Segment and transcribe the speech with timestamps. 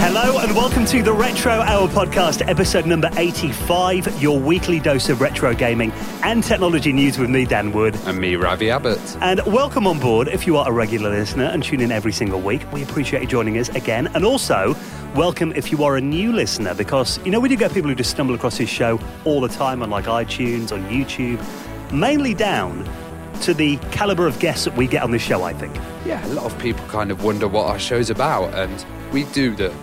[0.00, 5.20] Hello and welcome to the Retro Hour podcast, episode number 85, your weekly dose of
[5.20, 5.92] retro gaming
[6.24, 7.94] and technology news with me, Dan Wood.
[8.06, 8.98] And me, Ravi Abbott.
[9.20, 12.40] And welcome on board if you are a regular listener and tune in every single
[12.40, 12.62] week.
[12.72, 14.06] We appreciate you joining us again.
[14.14, 14.74] And also,
[15.14, 17.94] welcome if you are a new listener because, you know, we do get people who
[17.94, 21.38] just stumble across this show all the time on like iTunes, on YouTube,
[21.92, 22.88] mainly down
[23.42, 25.76] to the caliber of guests that we get on this show, I think.
[26.06, 29.54] Yeah, a lot of people kind of wonder what our show's about, and we do
[29.54, 29.74] the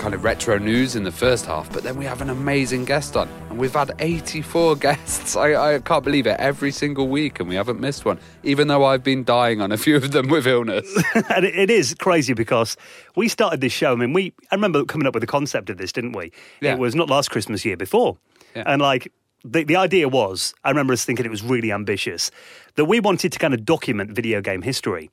[0.00, 3.18] kind of retro news in the first half, but then we have an amazing guest
[3.18, 5.36] on, and we've had 84 guests.
[5.36, 8.82] I, I can't believe it every single week, and we haven't missed one, even though
[8.82, 10.90] I've been dying on a few of them with illness.
[11.34, 12.78] and it, is crazy because
[13.14, 13.92] we started this show.
[13.92, 16.32] I mean, we I remember coming up with the concept of this, didn't we?
[16.62, 16.72] Yeah.
[16.72, 18.16] It was not last Christmas, year before,
[18.56, 18.64] Yeah.
[18.66, 19.12] and like.
[19.42, 22.30] The, the idea was, I remember us thinking it was really ambitious,
[22.74, 25.10] that we wanted to kind of document video game history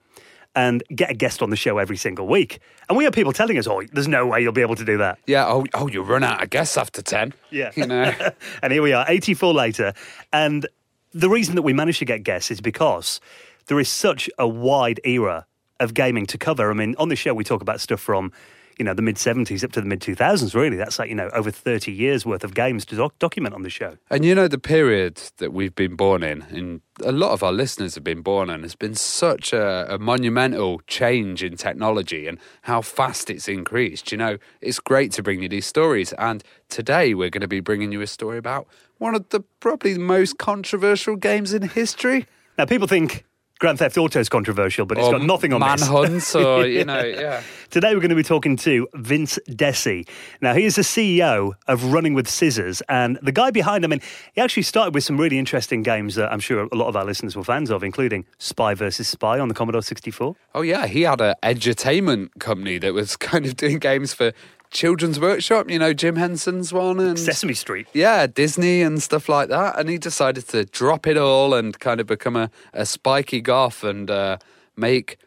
[0.56, 2.60] and get a guest on the show every single week.
[2.90, 4.98] And we have people telling us, oh, there's no way you'll be able to do
[4.98, 5.20] that.
[5.28, 7.34] yeah, oh, oh, you run out of guests after 10.
[7.52, 7.72] Yeah.
[7.76, 8.14] You know?
[8.64, 9.94] and here we are, 84 later.
[10.34, 10.68] And
[11.14, 13.22] the reason that we managed to get guests is because
[13.68, 15.46] there is such a wide era
[15.80, 16.72] of gaming to cover.
[16.72, 18.32] I mean, on the show, we talk about stuff from,
[18.78, 20.78] you know, the mid 70s up to the mid 2000s, really.
[20.78, 23.70] That's like, you know, over 30 years worth of games to doc- document on the
[23.70, 23.98] show.
[24.10, 27.52] And you know, the period that we've been born in, and a lot of our
[27.52, 32.38] listeners have been born in, has been such a, a monumental change in technology and
[32.64, 34.12] how fast it's increased.
[34.12, 36.14] You know, it's great to bring you these stories.
[36.14, 38.68] And today we're going to be bringing you a story about
[39.00, 42.26] one of the probably the most controversial games in history.
[42.58, 43.26] Now, people think
[43.60, 45.90] Grand Theft Auto is controversial, but it's Or got nothing on this.
[45.90, 47.42] Manhunt, or, you know, yeah.
[47.72, 50.08] Today we're going to be talking to Vince Desi.
[50.42, 53.84] Now he is the CEO of Running with Scissors, and the guy behind.
[53.84, 54.02] I mean,
[54.34, 57.04] he actually started with some really interesting games that I'm sure a lot of our
[57.04, 60.36] listeners were fans of, including Spy versus Spy on the Commodore 64.
[60.54, 64.34] Oh yeah, he had a edutainment company that was kind of doing games for
[64.72, 65.70] Children's Workshop.
[65.70, 67.88] You know, Jim Henson's one and Sesame Street.
[67.94, 69.80] yeah, Disney and stuff like that.
[69.80, 73.84] And he decided to drop it all and kind of become a, a spiky goth
[73.84, 74.38] and uh,
[74.76, 75.18] make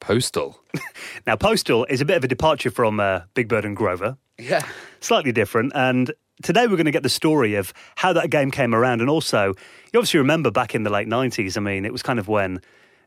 [0.00, 0.60] Postal.
[1.26, 4.62] Now Postal is a bit of a departure from uh, Big Bird and Grover, Yeah.
[5.00, 5.72] slightly different.
[5.74, 9.10] And today we're going to get the story of how that game came around, and
[9.10, 9.48] also
[9.92, 11.56] you obviously remember back in the late 90s.
[11.56, 12.60] I mean, it was kind of when.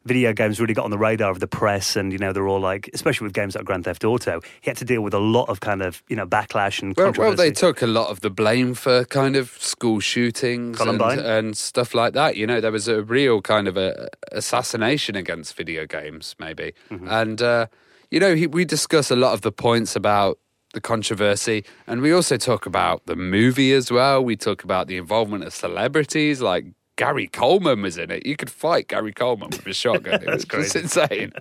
[0.03, 2.59] Video games really got on the radar of the press, and you know they're all
[2.59, 5.47] like, especially with games like Grand Theft Auto, he had to deal with a lot
[5.47, 7.27] of kind of you know backlash and Well, controversy.
[7.27, 11.19] well, they took a lot of the blame for kind of school shootings and, Columbine.
[11.19, 12.35] and stuff like that.
[12.35, 16.73] You know, there was a real kind of a assassination against video games, maybe.
[16.89, 17.07] Mm-hmm.
[17.07, 17.67] And uh,
[18.09, 20.39] you know, he, we discuss a lot of the points about
[20.73, 24.23] the controversy, and we also talk about the movie as well.
[24.23, 26.65] We talk about the involvement of celebrities like.
[26.97, 28.25] Gary Coleman was in it.
[28.25, 30.21] You could fight Gary Coleman with a shotgun.
[30.21, 31.31] It was just insane.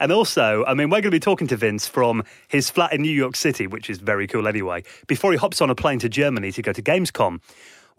[0.00, 3.02] And also, I mean, we're going to be talking to Vince from his flat in
[3.02, 6.08] New York City, which is very cool anyway, before he hops on a plane to
[6.08, 7.40] Germany to go to Gamescom.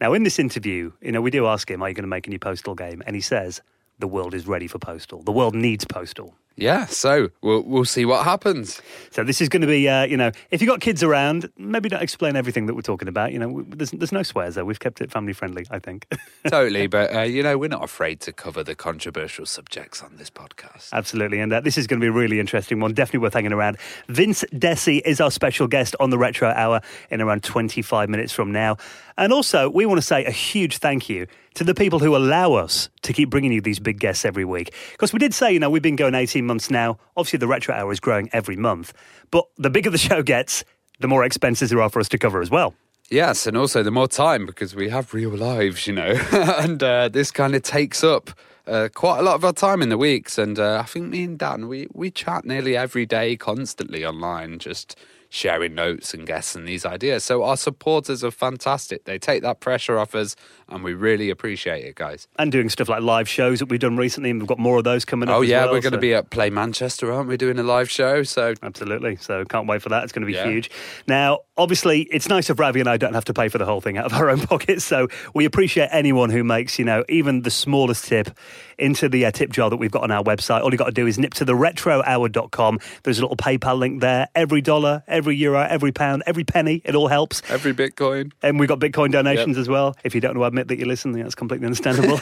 [0.01, 2.27] Now, in this interview, you know, we do ask him, Are you going to make
[2.27, 3.01] a new Postal game?
[3.05, 3.61] And he says,
[3.99, 5.23] The world is ready for Postal.
[5.23, 6.35] The world needs Postal.
[6.57, 8.81] Yeah, so we'll we'll see what happens.
[9.11, 11.87] So this is going to be, uh, you know, if you've got kids around, maybe
[11.87, 13.31] don't explain everything that we're talking about.
[13.31, 14.65] You know, we- there's, there's no swears though.
[14.65, 16.07] We've kept it family friendly, I think.
[16.47, 20.31] totally, but uh, you know, we're not afraid to cover the controversial subjects on this
[20.31, 20.91] podcast.
[20.93, 21.39] Absolutely.
[21.39, 22.93] And uh, this is going to be a really interesting one.
[22.93, 23.77] Definitely worth hanging around.
[24.07, 26.81] Vince Desi is our special guest on the Retro Hour
[27.11, 28.77] in around 25 minutes from now.
[29.15, 32.53] And also, we want to say a huge thank you to the people who allow
[32.53, 34.71] us to keep bringing you these big guests every week.
[34.91, 36.97] Because we did say, you know, we've been going 18 months now.
[37.15, 38.93] Obviously, the Retro Hour is growing every month.
[39.29, 40.63] But the bigger the show gets,
[40.99, 42.73] the more expenses there are for us to cover as well.
[43.09, 47.07] Yes, and also the more time because we have real lives, you know, and uh,
[47.07, 48.31] this kind of takes up
[48.67, 50.37] uh, quite a lot of our time in the weeks.
[50.37, 54.59] And uh, I think me and Dan, we, we chat nearly every day, constantly online,
[54.59, 54.97] just
[55.29, 57.23] sharing notes and guessing these ideas.
[57.23, 59.03] So our supporters are fantastic.
[59.05, 60.35] They take that pressure off us,
[60.69, 62.27] and we really appreciate it, guys.
[62.37, 64.83] And doing stuff like live shows that we've done recently, and we've got more of
[64.83, 65.35] those coming up.
[65.35, 67.37] Oh yeah, well, we're going to be at Play Manchester, aren't we?
[67.37, 68.23] Doing a live show.
[68.23, 69.15] So Absolutely.
[69.17, 70.03] So can't wait for that.
[70.03, 70.45] It's going to be Yeah.
[70.47, 70.69] huge.
[71.07, 73.81] Now, obviously, it's nice if Ravi and I don't have to pay for the whole
[73.81, 74.85] thing out of our own pockets.
[74.85, 78.29] So we appreciate anyone who makes, you know, even the smallest tip
[78.77, 80.61] into the uh, tip jar that we've got on our website.
[80.61, 82.79] All you got to do is nip to the retrohour.com.
[83.03, 84.27] There's a little PayPal link there.
[84.35, 86.81] Every dollar, every euro, every pound, every penny.
[86.85, 87.41] It all helps.
[87.49, 88.31] Every Bitcoin.
[88.41, 89.61] And we've got Bitcoin donations Yep.
[89.61, 89.95] as well.
[90.03, 92.19] If you don't want to admit that you listen, that's completely understandable.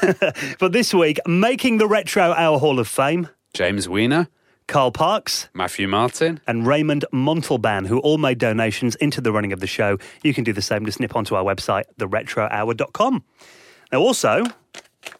[0.59, 4.27] but this week, making the Retro Hour Hall of Fame, James Weiner,
[4.67, 6.39] Carl Parkes Mathew Martin.
[6.47, 9.97] and Raymond Montalban, who all made donations into the running of the show.
[10.23, 10.85] You can do the same.
[10.85, 13.23] Just nip onto our website, theretrohour.com.
[13.91, 14.43] Now, also,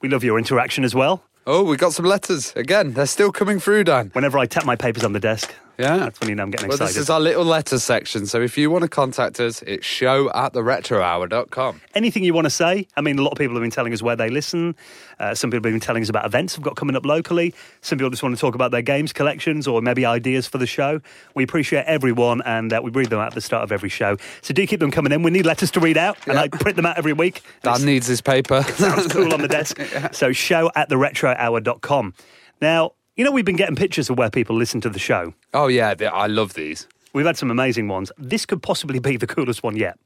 [0.02, 1.24] we love your interaction as well.
[1.48, 2.94] Oh, we got some letters again.
[2.94, 4.10] They're still coming through, Dan.
[4.14, 5.98] Whenever I tap my papers on the desk, Yeah.
[5.98, 6.96] that's when you know I'm getting Well, excited.
[6.96, 8.26] this is our little letter section.
[8.26, 11.82] So if you want to contact us, it's show at theretrohour.com.
[11.96, 12.88] anything you want to say.
[12.96, 14.76] I mean, a lot of people have been telling us where they listen.
[15.20, 17.54] Uh, some people have been telling us about events we've got coming up locally.
[17.82, 20.68] Some people just want to talk about their games collections or maybe ideas for the
[20.68, 21.02] show.
[21.36, 24.18] We appreciate everyone and uh, we read them out at the start of every show.
[24.42, 25.24] So do keep them coming in.
[25.24, 27.42] We need letters to read out and I print them out every week.
[27.64, 28.64] Dan needs his paper.
[28.74, 29.80] sounds cool on the desk.
[30.14, 32.14] So show at theretrohour.com.
[32.62, 35.34] Now, you know, we've been getting pictures of where people listen to the show.
[35.54, 35.94] oh, yeah.
[35.94, 36.88] they- I love these.
[37.14, 38.12] We've had some amazing ones.
[38.18, 39.98] This could possibly be the coolest one yet.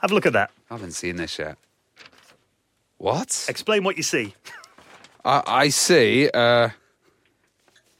[0.00, 0.50] Have a look at that.
[0.70, 1.58] I haven't seen this yet.
[2.98, 3.46] What?
[3.48, 4.34] Explain what you see.
[5.24, 6.30] I, I see.
[6.32, 6.68] Uh,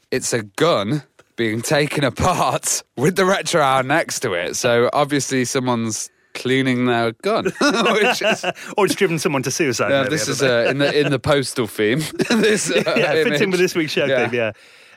[0.09, 1.03] it's a gun
[1.35, 4.55] being taken apart with the retro hour next to it.
[4.55, 8.45] So obviously someone's cleaning their gun, which is.
[8.77, 9.89] or it's driven someone to suicide.
[9.89, 11.99] Yeah, maybe, this is uh, in the in the postal theme.
[12.29, 14.51] this uh, yeah, it fits in with this week's show theme, yeah.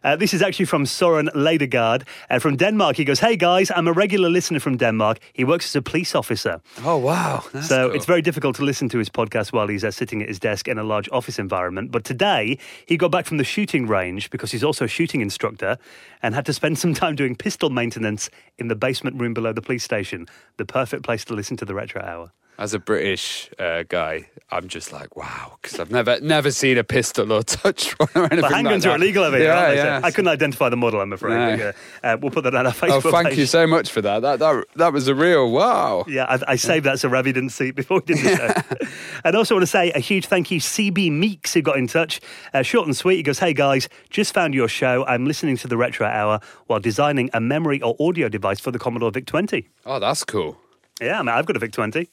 [0.05, 2.97] Uh, this is actually from Soren Ledergaard uh, from Denmark.
[2.97, 5.19] He goes, Hey guys, I'm a regular listener from Denmark.
[5.33, 6.61] He works as a police officer.
[6.85, 7.43] Oh wow!
[7.53, 7.97] That's so cool.
[7.97, 10.69] it's very difficult to listen to his podcast while he's uh, sitting at his desk
[10.69, 11.91] in a large office environment.
[11.91, 15.79] But today, he got back from the shooting range because he's also a shooting instructor
[16.23, 18.29] and had to spend some time doing pistol maintenance
[18.59, 20.27] in the basement room below the police station.
[20.59, 22.31] The perfect place to listen to the Retro Hour.
[22.57, 26.85] As a British uh, guy, I'm just like wow because I've never never seen a
[26.85, 28.91] pistol or touched one or anything like handguns that.
[28.93, 29.73] are illegal over here, Yeah?
[29.73, 30.01] Yeah.
[30.05, 31.59] I couldn't identify the model, I'm afraid.
[31.59, 31.73] No.
[32.05, 33.07] Uh, we'll put that on our Facebook.
[33.07, 33.39] Oh, thank page.
[33.39, 34.21] you so much for that.
[34.21, 36.05] That that that was a real wow.
[36.07, 38.89] Yeah, I, I saved that so Ravi didn't see it before we did the
[39.25, 42.21] and also want to say a huge thank you, CB Meeks, who got in touch.
[42.53, 43.17] Uh, short and sweet.
[43.17, 45.05] He goes, Hey guys, just found your show.
[45.07, 48.79] I'm listening to the Retro Hour while designing a memory or audio device for the
[48.79, 49.69] Commodore VIC 20.
[49.87, 50.57] Oh, that's cool.
[51.01, 52.09] Yeah, I mean, I've got a VIC 20.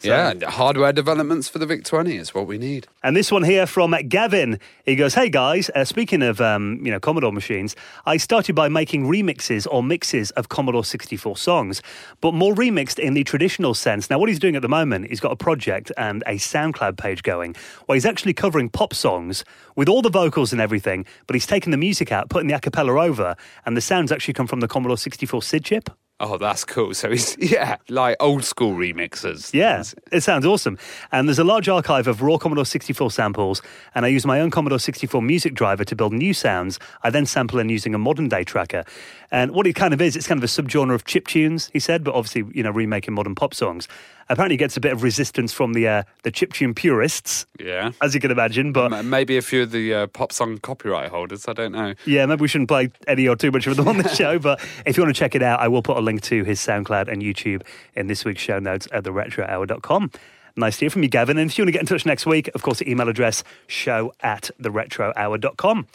[0.00, 2.86] So- yeah, hardware developments for the VIC 20 is what we need.
[3.02, 4.58] And this one here from Gavin.
[4.86, 7.76] He goes, "Hey guys, uh, speaking of um, you know Commodore machines,
[8.06, 11.82] I started by making remixes or mixes of Commodore 64 songs,
[12.22, 14.08] but more remixed in the traditional sense.
[14.08, 17.22] Now, what he's doing at the moment, he's got a project and a SoundCloud page
[17.22, 17.54] going
[17.86, 19.44] where he's actually covering pop songs
[19.76, 22.60] with all the vocals and everything, but he's taking the music out, putting the a
[22.60, 23.36] cappella over,
[23.66, 25.90] and the sounds actually come from the Commodore 64 SID chip.
[26.22, 26.92] Oh, that's cool.
[26.92, 29.54] So he's yeah, like old school remixers.
[29.54, 29.82] Yeah,
[30.12, 30.76] it sounds awesome.
[31.10, 33.62] And there's a large archive of raw Commodore 64 samples,
[33.94, 36.78] and I use my own Commodore 64 music driver to build new sounds.
[37.02, 38.84] I then sample in using a modern day tracker.
[39.30, 41.78] And what it kind of is, it's kind of a subgenre of chip tunes, he
[41.78, 43.88] said, but obviously, you know, remaking modern pop songs.
[44.30, 47.90] Apparently, gets a bit of resistance from the uh, the chip tune purists, Yeah.
[48.00, 48.72] as you can imagine.
[48.72, 51.46] But M- Maybe a few of the uh, pop song copyright holders.
[51.48, 51.94] I don't know.
[52.06, 54.60] Yeah, maybe we shouldn't play any or too much of them on the show, but
[54.86, 57.08] if you want to check it out, I will put a link to his SoundCloud
[57.12, 57.62] and YouTube
[57.96, 60.10] in this week's show notes at theretrohour.com.
[60.56, 61.36] Nice to hear from you, Gavin.
[61.38, 63.42] And if you want to get in touch next week, of course, the email address
[63.66, 65.86] show at theretrohour.com.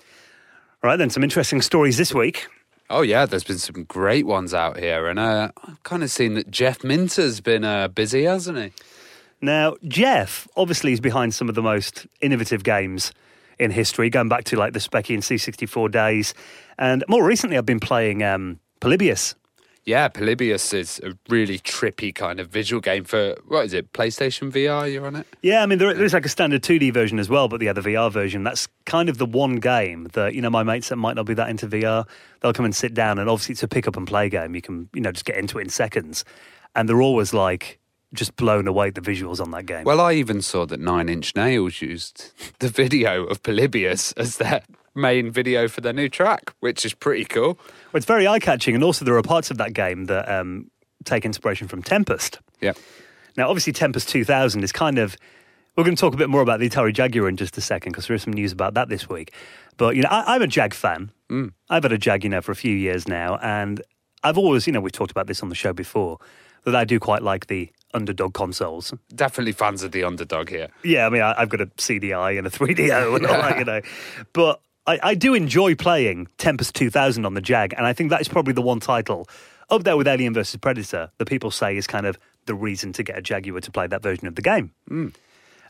[0.83, 2.47] All right, then, some interesting stories this week.
[2.89, 6.35] Oh yeah, there's been some great ones out here, and uh, I've kind of seen
[6.35, 8.71] that Jeff Minter's been uh, busy, hasn't he?
[9.41, 13.11] Now, Jeff obviously is behind some of the most innovative games
[13.57, 16.33] in history, going back to like the Speccy and C64 days.
[16.77, 19.35] And more recently, I've been playing um, Polybius.
[19.85, 23.93] Yeah, Polybius is a really trippy kind of visual game for what is it?
[23.93, 24.91] PlayStation VR?
[24.91, 25.27] You're on it?
[25.43, 27.83] Yeah, I mean, there, there's like a standard 2D version as well, but the other
[27.83, 31.15] VR version, that's kind of the one game that, you know, my mates that might
[31.15, 32.07] not be that into VR,
[32.41, 34.55] they'll come and sit down, and obviously it's a pick up and play game.
[34.55, 36.25] You can, you know, just get into it in seconds.
[36.75, 37.79] And they're always like,
[38.13, 39.83] just blown away the visuals on that game.
[39.83, 44.61] Well, I even saw that Nine Inch Nails used the video of Polybius as their
[44.95, 47.59] main video for their new track, which is pretty cool.
[47.91, 50.71] Well, it's very eye catching, and also there are parts of that game that um,
[51.03, 52.39] take inspiration from Tempest.
[52.61, 52.73] Yeah.
[53.37, 55.15] Now, obviously, Tempest 2000 is kind of.
[55.77, 57.91] We're going to talk a bit more about the Atari Jaguar in just a second
[57.91, 59.33] because there is some news about that this week.
[59.75, 61.11] But, you know, I, I'm a Jag fan.
[61.69, 63.37] I've had a Jag, you know, for a few years now.
[63.41, 63.81] And
[64.23, 66.19] I've always, you know, we've talked about this on the show before,
[66.63, 68.93] that I do quite like the underdog consoles.
[69.13, 70.69] Definitely fans of the underdog here.
[70.83, 73.65] Yeah, I mean, I, I've got a CDI and a 3DO and all that, you
[73.65, 73.81] know.
[74.33, 78.21] But I, I do enjoy playing Tempest 2000 on the Jag, and I think that
[78.21, 79.27] is probably the one title
[79.69, 83.03] up there with Alien versus Predator that people say is kind of the reason to
[83.03, 84.71] get a Jaguar to play that version of the game.
[84.87, 85.09] Hmm.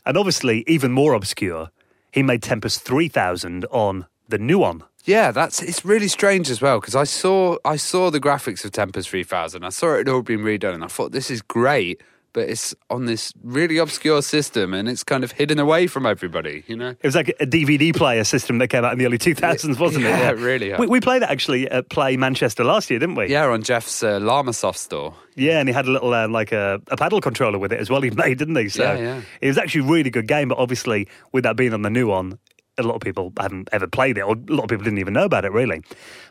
[0.04, 1.70] And obviously, even more obscure,
[2.12, 4.82] he made Tempest 3000 on the Nuon.
[5.04, 8.72] Yeah, that's it's really strange as well because I saw I saw the graphics of
[8.72, 9.64] Tempest 3000.
[9.64, 12.02] I saw it had all been redone, and I thought this is great,
[12.36, 16.64] but it's on this really obscure system, and it's kind of hidden away from everybody.
[16.66, 19.16] You know, It was like a DVD player system that came out in the early
[19.16, 20.08] 2000s, wasn't it?
[20.16, 20.78] Yeah, it really has.
[20.78, 23.28] We, we played it actually at Play Manchester last year, didn't we?
[23.28, 25.14] yeah, on Jeff's uh, Llamasoft store.
[25.34, 27.88] Yeah, and he had a little um, like a, a paddle controller with it as
[27.88, 28.02] well.
[28.02, 28.68] He made, didn't he?
[28.68, 29.22] So Yeah, yeah.
[29.40, 30.48] it was actually a really good game.
[30.48, 32.38] But obviously, with that being on the Nuon,
[32.76, 35.14] a lot of people haven't ever played it, or a lot of people didn't even
[35.14, 35.82] know about it really.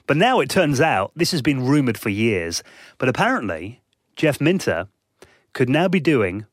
[0.05, 2.62] But now it turns out this has been rumored for years.
[3.00, 3.81] But apparently,
[4.15, 4.88] Jeff Minter
[5.55, 6.45] could now be doing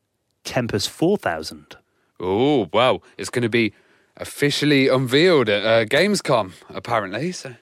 [0.45, 1.75] Tempest 4000.
[2.19, 3.73] Oh, well, it's going to be
[4.15, 7.33] officially unveiled at uh, Gamescom, apparently.
[7.33, 7.53] So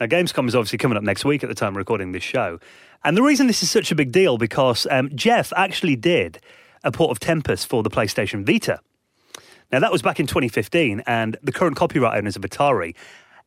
[0.00, 2.58] Now, Gamescom is obviously coming up next week at the time of recording this show.
[3.04, 6.40] And the reason this is such a big deal because um, Jeff actually did
[6.82, 8.80] a port of Tempest for the PlayStation Vita.
[9.70, 12.96] Now, that was back in 2015, and the current copyright owners of Atari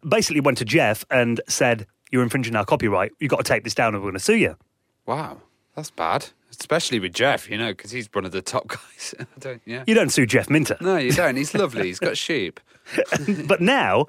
[0.08, 3.12] basically went to Jeff and said, You're infringing our copyright.
[3.20, 4.56] You've got to take this down, or we're going to sue you.
[5.06, 5.42] wow,
[5.76, 6.30] that's bad,
[6.62, 7.50] especially with Jeff.
[7.50, 9.14] You know, because he's one of the top guys.
[9.20, 9.84] I don't, yeah.
[9.86, 10.78] You don't sue Jeff Minter.
[10.80, 11.36] No, you don't.
[11.36, 11.88] He's lovely.
[11.88, 12.60] He's got sheep.
[13.46, 14.08] but now,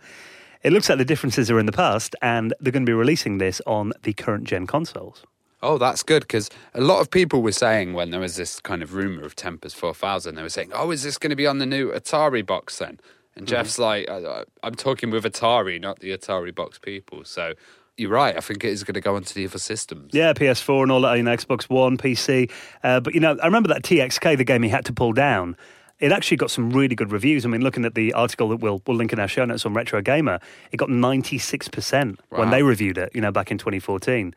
[0.62, 3.38] it looks like the differences are in the past, and they're going to be releasing
[3.38, 5.24] this on the current gen consoles.
[5.64, 8.82] Oh, that's good because a lot of people were saying when there was this kind
[8.82, 11.58] of rumor of Tempest 4000, they were saying, "Oh, is this going to be on
[11.58, 12.98] the new Atari box then?"
[13.36, 13.54] And mm-hmm.
[13.54, 17.54] Jeff's like, I, "I'm talking with Atari, not the Atari box people." So
[17.96, 18.36] you're right.
[18.36, 20.10] I think it is going to go onto the other systems.
[20.12, 22.50] Yeah, PS4 and all that, you know, Xbox One, PC.
[22.82, 25.56] Uh, but, you know, I remember that TXK, the game he had to pull down.
[25.98, 27.44] It actually got some really good reviews.
[27.44, 29.72] I mean, looking at the article that we'll, we'll link in our show notes on
[29.72, 30.40] Retro Gamer,
[30.72, 34.34] it got 96% when they reviewed it, you know, back in 2014.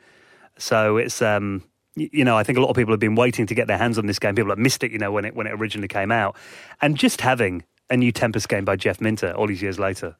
[0.59, 1.63] So it's, um,
[1.95, 3.97] you know, I think a lot of people have been waiting to get their hands
[3.97, 4.35] on this game.
[4.35, 6.35] People have missed it, you know, when it, when it originally came out.
[6.81, 10.15] And just having a new Tempest game by Jeff Minter all these years later.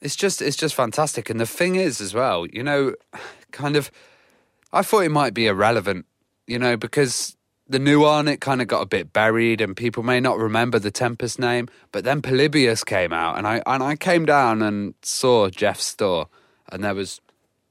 [0.00, 1.28] It's just it's just fantastic.
[1.30, 2.94] And the thing is as well, you know,
[3.52, 3.90] kind of
[4.72, 6.06] I thought it might be irrelevant,
[6.46, 7.36] you know, because
[7.70, 10.90] the Nuon it kind of got a bit buried and people may not remember the
[10.90, 15.48] Tempest name, but then Polybius came out and I and I came down and saw
[15.50, 16.28] Jeff's store
[16.70, 17.20] and there was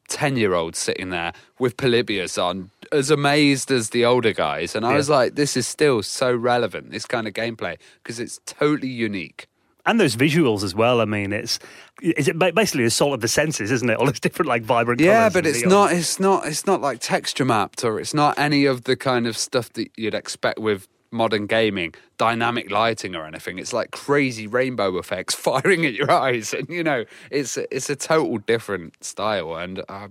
[0.10, 4.86] 10 year olds sitting there with Polybius on as amazed as the older guys and
[4.86, 4.98] I Yeah.
[4.98, 9.48] was like this is still so relevant this kind of gameplay because it's totally unique.
[9.88, 11.02] And those visuals as well.
[11.02, 11.60] I mean, it's
[12.02, 13.98] is it ba- basically assault of the senses, isn't it?
[13.98, 15.02] All those different like vibrant.
[15.02, 15.94] Yeah, but it's not.
[15.94, 16.46] It's not.
[16.46, 19.90] It's not like texture mapped, or it's not any of the kind of stuff that
[19.98, 23.60] you'd expect with modern gaming, dynamic lighting or anything.
[23.60, 27.96] It's like crazy rainbow effects firing at your eyes, and you know, it's it's a
[27.96, 29.56] total different style.
[29.56, 30.10] And uh,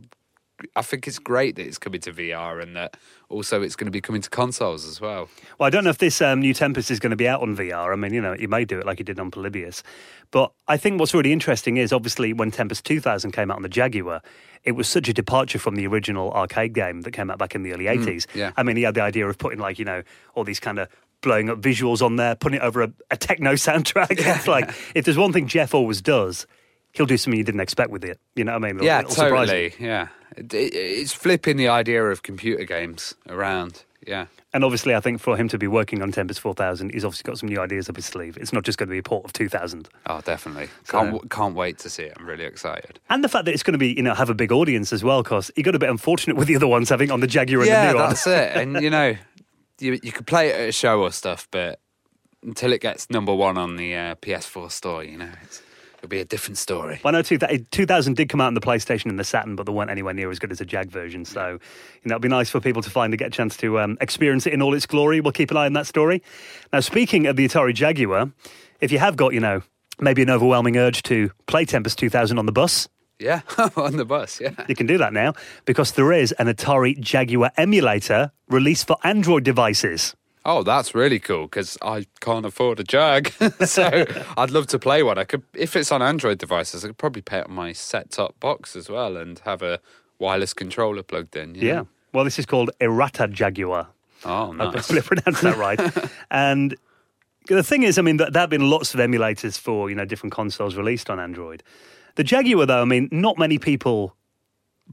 [0.74, 2.96] I think it's great that it's coming to VR, and that
[3.28, 5.28] also it's going to be coming to consoles as well.
[5.58, 7.54] Well, I don't know if this um, new Tempest is going to be out on
[7.56, 7.92] VR.
[7.92, 9.82] I mean, you know, you may do it like you did on Polybius.
[10.30, 13.68] But I think what's really interesting is obviously when Tempest 2000 came out on the
[13.68, 14.22] Jaguar,
[14.64, 17.62] it was such a departure from the original arcade game that came out back in
[17.62, 18.26] the early 80s.
[18.34, 18.52] yeah.
[18.56, 20.02] I mean, he had the idea of putting like, you know,
[20.34, 20.88] all these kind of
[21.20, 24.08] blowing up visuals on there, putting it over a, a techno soundtrack.
[24.10, 26.46] It's like, if there's one thing Jeff always does,
[26.92, 28.18] he'll do something you didn't expect with it.
[28.34, 28.76] You know what I mean?
[28.76, 29.74] It'll- yeah, it'll totally.
[29.78, 33.84] Yeah, it, it, it's flipping the idea of computer games around.
[34.06, 34.26] Yeah.
[34.54, 37.38] And obviously, I think for him to be working on Tempest 4000, he's obviously got
[37.38, 38.38] some new ideas up his sleeve.
[38.40, 39.88] It's not just going to be a port of 2000.
[40.06, 40.68] Oh, definitely.
[40.84, 42.14] So- Can't can't wait to see it.
[42.16, 43.00] I'm really excited.
[43.10, 45.02] And the fact that it's going to be, you know, have a big audience as
[45.02, 47.62] well, because he got a bit unfortunate with the other ones having on the Jaguar
[47.62, 48.08] and yeah, the Nuon.
[48.08, 48.56] that's it.
[48.56, 49.16] And you know,
[49.80, 51.80] you you could play it at a show or stuff, but
[52.42, 55.60] until it gets number one on the uh, PS4 store, you know, it's,
[55.98, 57.00] it'll be a different story.
[57.02, 59.72] Well, I know 2000 did come out on the PlayStation and the Saturn, but they
[59.72, 61.24] weren't anywhere near as good as a Jag version.
[61.24, 61.52] So,
[62.02, 64.46] you know, it'd be nice for people to finally get a chance to um, experience
[64.46, 65.20] it in all its glory.
[65.20, 66.22] We'll keep an eye on that story.
[66.72, 68.30] Now, speaking of the Atari Jaguar,
[68.80, 69.62] if you have got, you know,
[69.98, 72.88] maybe an overwhelming urge to play Tempest 2000 on the bus,
[73.18, 73.40] Yeah,
[73.76, 74.40] on the bus.
[74.40, 74.50] Yeah.
[74.68, 75.32] you can do that now
[75.64, 80.14] because there is an Atari Jaguar emulator released for Android devices.
[80.48, 83.30] Oh, that's really cool because I can't afford a Jag,
[83.64, 84.04] so
[84.36, 85.18] I'd love to play one.
[85.18, 88.38] I could, if it's on Android devices, I could probably pay it on my set-top
[88.38, 89.80] box as well and have a
[90.20, 91.56] wireless controller plugged in.
[91.56, 91.74] Yeah.
[91.74, 91.88] know?
[92.12, 93.88] Well, this is called Errata Jaguar.
[94.24, 94.88] Oh, nice.
[94.88, 95.80] I pronounced that right.
[96.30, 96.76] and
[97.48, 100.32] the thing is, I mean, there have been lots of emulators for you know different
[100.32, 101.64] consoles released on Android.
[102.14, 104.14] The Jaguar, though, I mean, not many people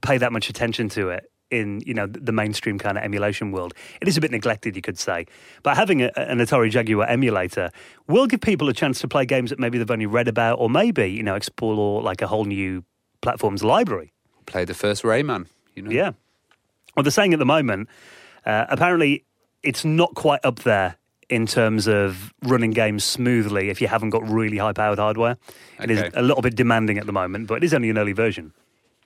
[0.02, 3.74] pay that much attention to it in you know the mainstream kind of emulation world.
[4.02, 5.26] It is a bit neglected, you could say.
[5.62, 7.70] But having a, an Atari Jaguar emulator
[8.08, 10.70] will give people a chance to play games that maybe they've only read about, or
[10.70, 12.84] maybe you know explore like a whole new
[13.22, 14.12] platform's library.
[14.46, 15.48] Play the first Rayman.
[15.76, 15.92] You know.
[15.92, 16.12] Yeah.
[16.96, 17.90] Well, they're saying at the moment,
[18.46, 19.24] uh, apparently,
[19.64, 20.98] it's not quite up there
[21.30, 25.38] in terms of running games smoothly if you haven't got really high powered hardware.
[25.82, 26.12] It is Okay.
[26.14, 28.54] a little bit demanding at the moment, but it is only an early version.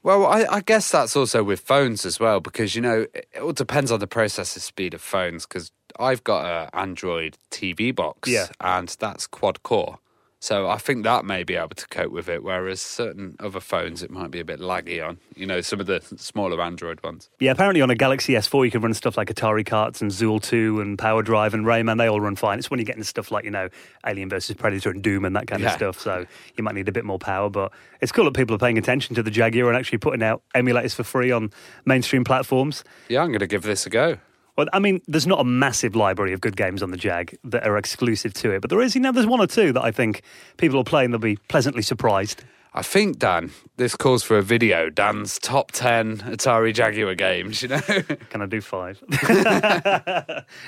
[0.08, 3.52] Well, I, I guess that's also with phones as well, because you know it all
[3.52, 5.46] depends on the processor speed of phones.
[5.46, 8.48] Because I've got an Android TV box, Yeah.
[8.62, 10.00] and that's quad core,
[10.40, 12.44] so I think that may be able to cope with it.
[12.44, 15.18] Whereas certain other phones, it might be a bit laggy on.
[15.36, 17.30] You know, some of the smaller Android ones.
[17.40, 20.42] Yeah, apparently on a Galaxy S4 you can run stuff like Atari Karts and Zool
[20.42, 21.98] 2 and Power Drive and Rayman.
[21.98, 22.60] They all run fine.
[22.60, 23.70] It's when you get into stuff like, you know,
[24.06, 26.00] Alien versus Predator and Doom and that kind of stuff.
[26.00, 26.26] So
[26.56, 27.50] you might need a bit more power.
[27.50, 30.44] But it's cool that people are paying attention to the Jaguar and actually putting out
[30.56, 31.52] emulators for free on
[31.86, 32.84] mainstream platforms.
[33.10, 34.18] Yeah, I'm going to give this a go.
[34.58, 37.66] Well, I mean, there's not a massive library of good games on the Jag that
[37.68, 39.92] are exclusive to it, but there is, you know, there's one or two that I
[39.92, 40.24] think
[40.58, 42.44] people will play and they'll be pleasantly surprised.
[42.74, 44.90] I think Dan, this calls for a video.
[44.90, 47.62] Dan's top ten Atari Jaguar games.
[47.62, 47.82] You know.
[48.30, 49.02] Can I do five?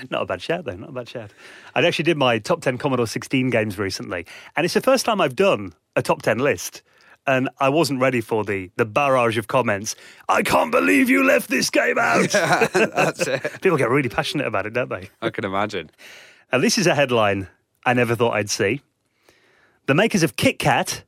[0.09, 0.75] not a bad shout, though.
[0.75, 1.31] Not a bad shout.
[1.75, 5.21] I actually did my top 10 Commodore 16 games recently, and it's the first time
[5.21, 6.81] I've done a top 10 list.
[7.27, 9.95] And I wasn't ready for the, the barrage of comments.
[10.27, 12.29] I can't believe you left this game out.
[12.31, 13.43] That's it.
[13.61, 15.09] People get really passionate about it, don't they?
[15.21, 15.91] I can imagine.
[16.51, 17.47] Now, this is a headline
[17.85, 18.81] I never thought I'd see.
[19.85, 21.03] The makers of Kit Kat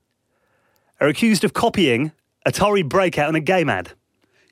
[0.99, 2.11] are accused of copying
[2.47, 3.93] Atari Breakout in a game ad.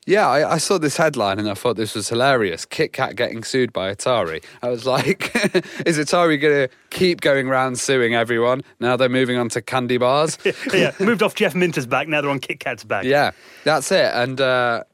[0.06, 2.64] Yeah, I, I saw this headline and I thought this was hilarious.
[2.64, 4.42] Kit Kat getting sued by Atari.
[4.62, 5.30] I was like,
[5.86, 8.62] is Atari going to keep going around suing everyone?
[8.80, 10.38] Now they're moving on to candy bars.
[10.72, 13.04] yeah, moved off Jeff Minter's back, now they're on Kit Kat's back.
[13.04, 13.32] yeah,
[13.64, 14.10] that's it.
[14.14, 14.84] And uh,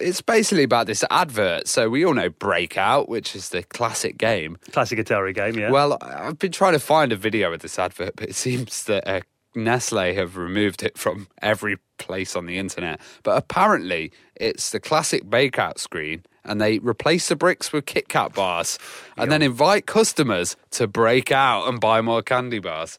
[0.00, 1.66] it's basically about this advert.
[1.66, 4.58] So we all know Breakout, which is the classic game.
[4.72, 5.70] Classic Atari game, yeah.
[5.70, 9.08] Well, I've been trying to find a video of this advert, but it seems that
[9.08, 9.20] uh,
[9.64, 13.00] Nestle have removed it from every place on the internet.
[13.22, 18.34] But apparently, it's the classic Breakout screen, and they replace the bricks with Kit Kat
[18.34, 18.78] bars,
[19.16, 22.98] and then invite customers to break out and buy more candy bars.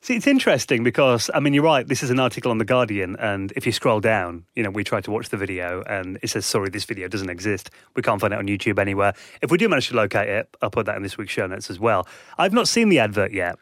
[0.00, 1.86] See, it's interesting because, I mean, you're right.
[1.86, 3.16] This is an article on The Guardian.
[3.16, 6.28] And if you scroll down, you know, we tried to watch the video and it
[6.28, 7.70] says, sorry, this video doesn't exist.
[7.96, 9.14] We can't find it on YouTube anywhere.
[9.42, 11.68] If we do manage to locate it, I'll put that in this week's show notes
[11.68, 12.06] as well.
[12.38, 13.56] I've not seen the advert yet.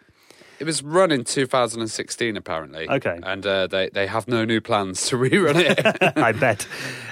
[0.59, 2.89] It was run in 2016, apparently.
[2.89, 3.21] Okay.
[3.23, 6.17] And uh, they, they have no new plans to rerun it.
[6.17, 6.67] I bet.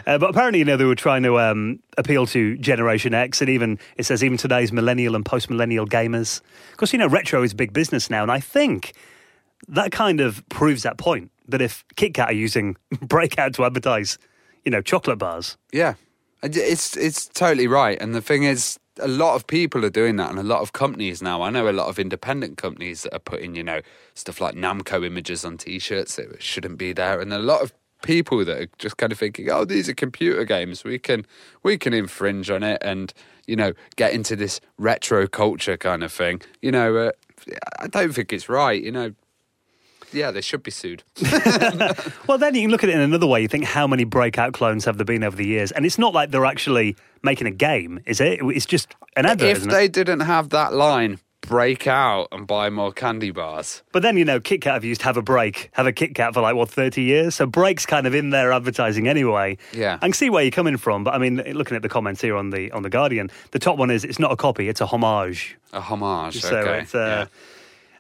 [0.07, 3.51] Uh, but apparently, you know, they were trying to um, appeal to Generation X, and
[3.51, 6.41] even it says even today's millennial and post millennial gamers.
[6.71, 8.95] Because you know, retro is big business now, and I think
[9.69, 11.31] that kind of proves that point.
[11.49, 14.19] That if Kit Kat are using Breakout to advertise,
[14.65, 15.95] you know, chocolate bars, Yeah,
[16.43, 18.01] it's it's totally right.
[18.01, 20.73] And the thing is, a lot of people are doing that, and a lot of
[20.73, 21.43] companies now.
[21.43, 23.81] I know a lot of independent companies that are putting, you know,
[24.15, 28.45] stuff like Namco images on T-shirts that shouldn't be there, and a lot of people
[28.45, 30.85] that are just kind of thinking, "Oh, these are computer games.
[30.85, 31.27] We can
[31.63, 33.13] we can infringe on it, and
[33.47, 37.13] you know, get into this retro culture kind of thing." You know, uh,
[37.81, 38.83] I don't think it's right.
[38.83, 39.15] You know.
[40.15, 41.03] Yeah, they should be sued.
[42.27, 43.43] Well, then you can look at it in another way.
[43.43, 45.73] You think, how many breakout clones have there been over the years?
[45.73, 48.41] And it's not like they're actually making a game, is it?
[48.43, 49.93] It's just an advert, if isn't they it?
[49.93, 53.83] didn't have that line, break out and buy more candy bars.
[53.93, 56.35] But then, you know, Kit Kat have used have a break, have a Kit Kat
[56.35, 57.35] for like, what, 30 years?
[57.35, 59.59] So break's kind of in their advertising anyway.
[59.73, 59.97] Yeah.
[60.01, 61.05] I can see where you're coming from.
[61.05, 63.77] But I mean, looking at the comments here on the on the Guardian, the top
[63.79, 65.57] one is it's not a copy, it's a homage.
[65.73, 66.41] A homage.
[66.41, 66.81] So okay.
[66.81, 67.39] it's, uh, yeah.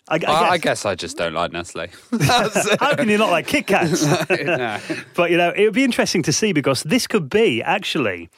[0.09, 1.87] I, I guess, I, guess I just don't like Nestle.
[2.21, 4.05] How can you not like Kit Kats?
[5.15, 8.29] But you know, it would be interesting to see because this could be actually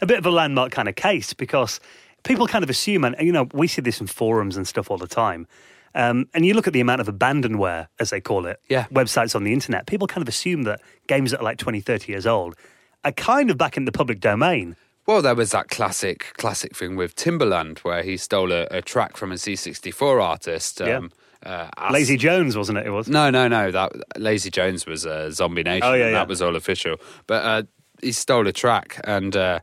[0.00, 1.78] a bit of a landmark kind of case because
[2.24, 4.98] people kind of assume, and you know, we see this in forums and stuff all
[4.98, 5.46] the time.
[5.94, 8.86] Um, and you look at the amount of abandonware, as they call it, Yeah.
[8.90, 12.10] websites on the internet, people kind of assume that games that are like 20, 30
[12.10, 12.56] years old
[13.04, 14.74] are kind of back in the public domain.
[15.06, 19.16] Well, there was that classic, classic thing with Timbaland where he stole a, a track
[19.16, 20.80] from a C64 artist.
[20.80, 20.96] Yeah.
[20.96, 21.12] Um,
[21.44, 22.86] uh, As- Lazy Jones, wasn't it?
[22.86, 23.06] It was.
[23.08, 23.70] No, no, no.
[23.70, 25.82] That Lazy Jones was uh, Zombie Nation.
[25.86, 26.12] Oh, yeah, yeah.
[26.12, 26.96] That was all official.
[27.26, 27.62] But uh,
[28.00, 29.60] he stole a track, and uh,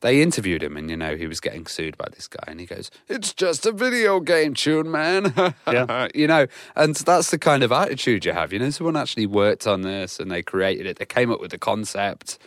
[0.00, 2.66] they interviewed him, and you know he was getting sued by this guy, and he
[2.66, 5.32] goes, "It's just a video game tune, man."
[5.66, 6.08] Yeah.
[6.14, 8.52] you know, and that's the kind of attitude you have.
[8.52, 10.98] You know, someone actually worked on this, and they created it.
[10.98, 12.38] They came up with the concept.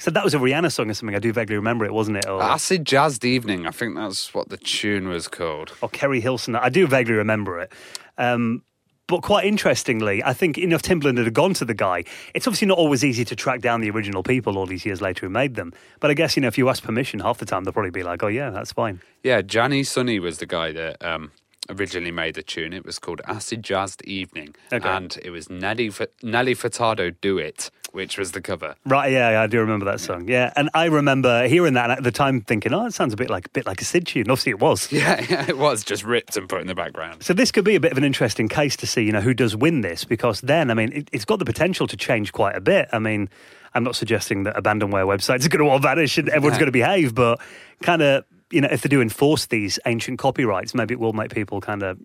[0.00, 1.16] So that was a Rihanna song or something.
[1.16, 2.26] I do vaguely remember it, wasn't it?
[2.28, 3.66] Or, Acid Jazzed Evening.
[3.66, 5.72] I think that's what the tune was called.
[5.80, 6.54] or Kerry Hilson.
[6.54, 7.72] I do vaguely remember it.
[8.16, 8.62] Um,
[9.08, 12.04] but quite interestingly, I think enough Timbaland had gone to the guy.
[12.34, 15.26] It's obviously not always easy to track down the original people all these years later
[15.26, 15.72] who made them.
[15.98, 18.02] But I guess, you know, if you ask permission, half the time they'll probably be
[18.02, 19.00] like, oh, yeah, that's fine.
[19.24, 21.32] Yeah, Janne Suni was the guy that um,
[21.70, 22.72] originally made the tune.
[22.74, 24.86] It was called Acid Jazzed Evening, Okay.
[24.88, 25.90] and it was Nelly
[26.22, 27.70] Nelly Furtado Do It.
[27.92, 28.74] Which was the cover.
[28.84, 30.28] Right, yeah, yeah, I do remember that song.
[30.28, 33.30] Yeah, and I remember hearing that at the time, thinking, "Oh, it sounds a bit
[33.30, 34.92] like a bit like a SID tune." Obviously, it was.
[34.92, 37.22] Yeah, yeah, it was just ripped and put in the background.
[37.22, 39.32] So this could be a bit of an interesting case to see, you know, who
[39.34, 42.54] does win this, because then, I mean, it, it's got the potential to change quite
[42.56, 42.88] a bit.
[42.92, 43.30] I mean,
[43.74, 46.60] I'm not suggesting that abandonware websites are going to all vanish and everyone's Yeah.
[46.60, 47.40] going to behave, but
[47.82, 51.32] kind of, you know, if they do enforce these ancient copyrights, maybe it will make
[51.32, 51.98] people kind of.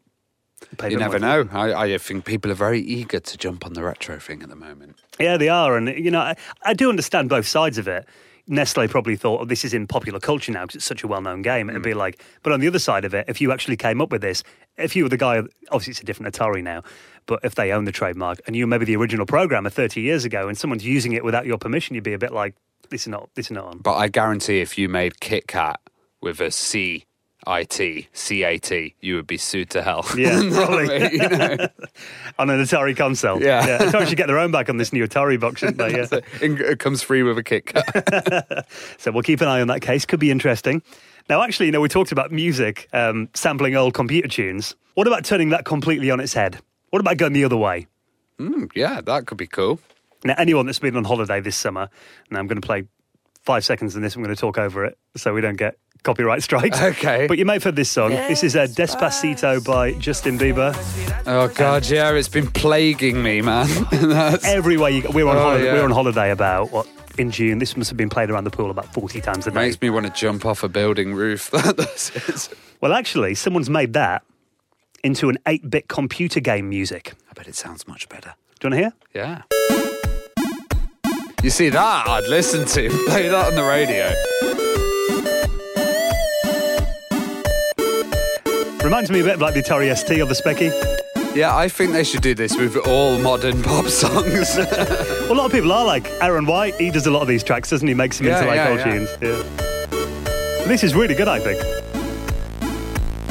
[0.78, 1.48] Pay You never know.
[1.52, 4.56] I, I think people are very eager to jump on the retro thing at the
[4.56, 5.03] moment.
[5.20, 8.08] Yeah, they are, and you know, I, I do understand both sides of it.
[8.48, 11.44] Nestle probably thought, oh, this is in popular culture now because it's such a well-known
[11.44, 11.70] game.
[11.70, 11.98] It'd be hmm.
[11.98, 14.44] like, but on the other side of it, if you actually came up with this,
[14.78, 15.38] if you were the guy,
[15.70, 16.84] obviously it's a different Atari now,
[17.26, 20.26] but if they own the trademark and you were maybe the original programmer 30 years
[20.26, 22.56] ago, and someone's using it without your permission, you'd be a bit like,
[22.90, 23.78] this is not, this is not on.
[23.78, 25.80] But I guarantee if you made Kit Kat
[26.22, 27.06] with a C
[27.46, 30.06] I T C A T, you would be sued to hell.
[30.16, 31.12] Yeah, probably.
[31.14, 31.68] you know?
[32.40, 33.42] on an Atari console.
[33.42, 33.66] Yeah.
[33.66, 33.78] yeah.
[33.80, 35.94] Atari should get their own back on this new Atari box, shouldn't they?
[35.94, 36.20] Yeah.
[36.42, 37.76] It it comes free with a kick.
[38.98, 40.06] So we'll keep an eye on that case.
[40.06, 40.82] Could be interesting.
[41.30, 44.76] Now, actually, you know, we talked about music, um, sampling old computer tunes.
[44.96, 46.60] What about turning that completely on its head?
[46.90, 47.88] What about going the other way?
[48.40, 49.80] Mm, yeah, that could be cool.
[50.26, 51.90] Now, anyone that's been on holiday this summer,
[52.30, 52.84] and I'm going to play
[53.44, 56.44] five seconds in this, I'm going to talk over it so we don't get copyright
[56.44, 56.80] strikes.
[56.82, 57.28] Okay.
[57.28, 58.12] But you may have heard this song.
[58.12, 60.74] This is uh, Despacito by Justin Bieber.
[61.26, 63.68] Oh God, yeah, it's been plaguing me, man.
[63.92, 65.10] That's, Every you go.
[65.12, 65.74] we're on, Oh, holiday, yeah.
[65.74, 66.88] were on holiday about, what,
[67.18, 67.60] in June.
[67.60, 69.56] This must have been played around the pool about 40 times a day.
[69.56, 71.50] makes me want to jump off a building roof.
[71.52, 72.12] That's
[72.50, 72.58] it.
[72.82, 74.24] Well, actually, someone's made that
[75.04, 77.14] into an 8 bit computer game music.
[77.30, 78.34] I bet it sounds much better.
[78.60, 79.42] Do you want to hear?
[79.42, 79.42] Yeah.
[81.44, 82.08] You see that?
[82.08, 82.90] I'd listen to.
[83.10, 84.83] Play that on the radio.
[88.84, 90.72] Reminds me a bit of like the Atari ST or the Speccy.
[91.36, 94.58] Yeah, I think they should do this with all modern pop songs.
[95.24, 96.76] Well, a lot of people are like Aaron White.
[96.76, 97.94] He does a lot of these tracks, doesn't he?
[97.94, 98.86] Makes them Yeah, into like yeah, old yeah.
[98.86, 99.10] tunes.
[99.22, 100.68] Yeah.
[100.68, 101.60] This is really good, I think.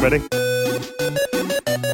[0.00, 0.20] Ready?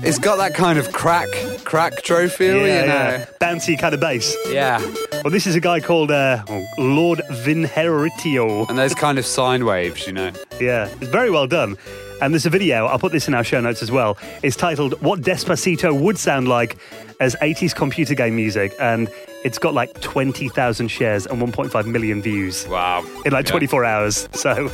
[0.06, 1.28] it's got that kind of crack,
[1.64, 3.24] crack trophy, you know.
[3.40, 4.34] Bouncy kind of bass.
[4.48, 4.78] Yeah.
[5.24, 6.42] Well, this is a guy called uh,
[6.78, 8.68] Lord Vinheteiro.
[8.70, 10.30] And those kind of sine waves, you know.
[10.60, 11.76] Yeah, it's very well done.
[12.20, 14.18] And there's a video, I'll put this in our show notes as well.
[14.42, 16.76] It's titled What Despacito Would Sound Like
[17.20, 18.74] as 80s Computer Game Music.
[18.81, 19.09] And
[19.44, 23.04] it's got like 20,000 shares and 1.5 million views Wow.
[23.24, 23.50] in like Yeah.
[23.52, 24.28] 24 hours.
[24.33, 24.68] So,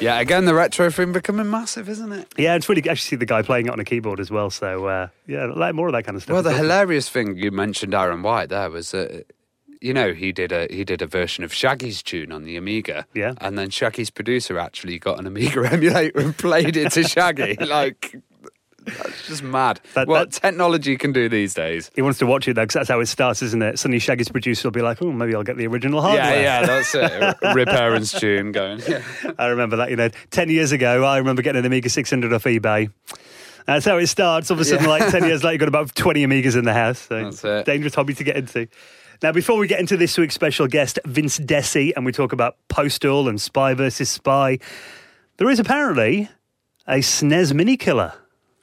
[0.00, 2.26] Yeah, again, the retro thing becoming massive, isn't it?
[2.36, 4.50] yeah, it's really actually see the guy playing it on a keyboard as well.
[4.50, 6.34] So, uh, yeah, like more of that kind of stuff.
[6.34, 9.20] Well, the hilarious thing you mentioned Aaron White there was, uh,
[9.82, 13.06] you know, he did a he did a version of Shaggy's tune on the Amiga.
[13.14, 13.34] Yeah.
[13.38, 17.54] And then Shaggy's producer actually got an Amiga emulator and played it to Shaggy.
[17.60, 18.14] like,
[18.84, 19.80] that's just mad.
[19.94, 21.90] That- what that- technology can do these days.
[21.94, 23.78] He wants to watch it though, because that's how it starts, isn't it?
[23.78, 26.66] Suddenly, Shaggy's producer will be like, "Oh, maybe I'll get the original hardware." Yeah, yeah,
[26.66, 27.36] that's it.
[27.54, 28.80] Rip Aaron's tune going.
[28.88, 29.02] Yeah.
[29.38, 29.90] I remember that.
[29.90, 32.90] You know, ten years ago, I remember getting an Amiga 600 off eBay.
[33.66, 34.50] That's how it starts.
[34.50, 34.90] All of a sudden, Yeah.
[34.90, 36.98] like ten years later, you've got about 20 Amigas in the house.
[37.02, 37.64] So That's it.
[37.66, 38.66] dangerous hobby to get into.
[39.22, 42.56] Now, before we get into this week's special guest, Vince Desi, and we talk about
[42.66, 44.58] Postal and Spy versus Spy,
[45.36, 46.28] there is apparently
[46.88, 48.14] a SNES mini killer.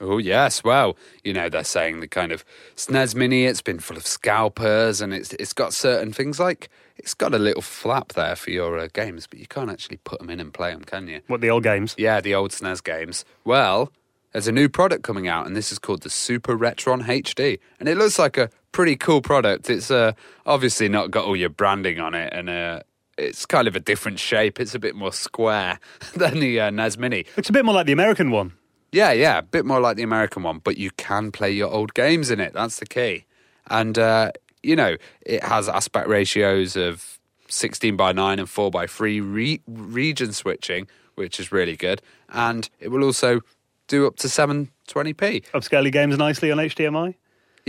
[0.02, 2.43] Oh yes, well, you know they're saying the kind of
[2.76, 3.45] SNES Mini.
[3.45, 7.39] It's been full of scalpers, and it's it's got certain things like it's got a
[7.39, 10.54] little flap there for your uh, games, but you can't actually put them in and
[10.54, 11.22] play them, can you?
[11.28, 11.95] What the old games?
[11.98, 13.26] Yeah, the old SNES games.
[13.43, 13.91] Well,
[14.32, 17.89] there's a new product coming out, and this is called the Supa Retron HD, and
[17.89, 19.69] it looks like a pretty cool product.
[19.69, 20.13] It's uh,
[20.45, 22.82] obviously not got all your branding on it, and uh,
[23.17, 24.60] it's kind of a different shape.
[24.60, 25.79] It's a bit more square
[26.15, 27.25] than the uh, NES Mini.
[27.38, 28.53] Looks a bit more like the American one.
[28.91, 31.93] Yeah, yeah, a bit more like the American one, but you can play your old
[31.93, 32.53] games in it.
[32.53, 33.25] That's the key.
[33.69, 34.32] And, uh,
[34.63, 39.62] you know, it has aspect ratios of 16 by 9 and 4 by 3 re-
[39.67, 42.01] region switching, which is really good.
[42.29, 43.41] And it will also
[43.88, 45.45] do up to 720p.
[45.51, 47.13] Upscaling games nicely on HDMI.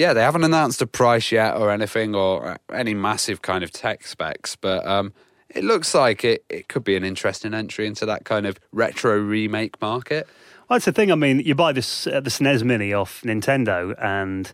[0.01, 3.71] Yeah, they haven't announced a price yet or anything or uh, any massive kind of
[3.71, 5.13] tech specs, but um,
[5.51, 9.19] it looks like it, it could be an interesting entry into that kind of retro
[9.19, 10.27] remake market.
[10.71, 11.13] Well, that's the thing.
[11.13, 14.51] I mean, you buy this uh, the SNES Mini off Nintendo, and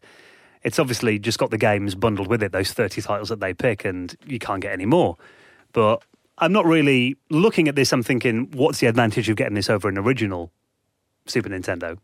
[0.64, 2.50] it's obviously just got the games bundled with it.
[2.50, 5.16] Those thirty titles that they pick, and you can't get any more.
[5.72, 6.02] But
[6.38, 7.92] I'm not really looking at this.
[7.92, 10.50] I'm thinking, what's the advantage of getting this over an original
[11.24, 11.98] Super Nintendo?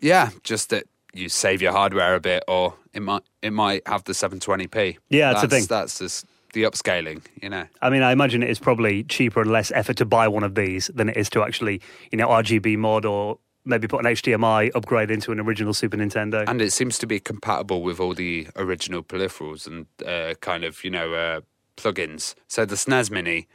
[0.00, 4.04] Yeah, just that you save your hardware a bit, or it might it might have
[4.04, 4.98] the 720p.
[5.08, 5.64] Yeah, that's the thing.
[5.66, 7.66] That's just the upscaling, you know.
[7.82, 10.54] I mean, I imagine it is probably cheaper and less effort to buy one of
[10.54, 14.70] these than it is to actually, you know, RGB mod or maybe put an HDMI
[14.74, 16.44] upgrade into an original Super Nintendo.
[16.48, 20.82] And it seems to be compatible with all the original peripherals and uh, kind of,
[20.82, 21.40] you know, uh,
[21.76, 22.34] plugins.
[22.48, 23.46] So the SNES Mini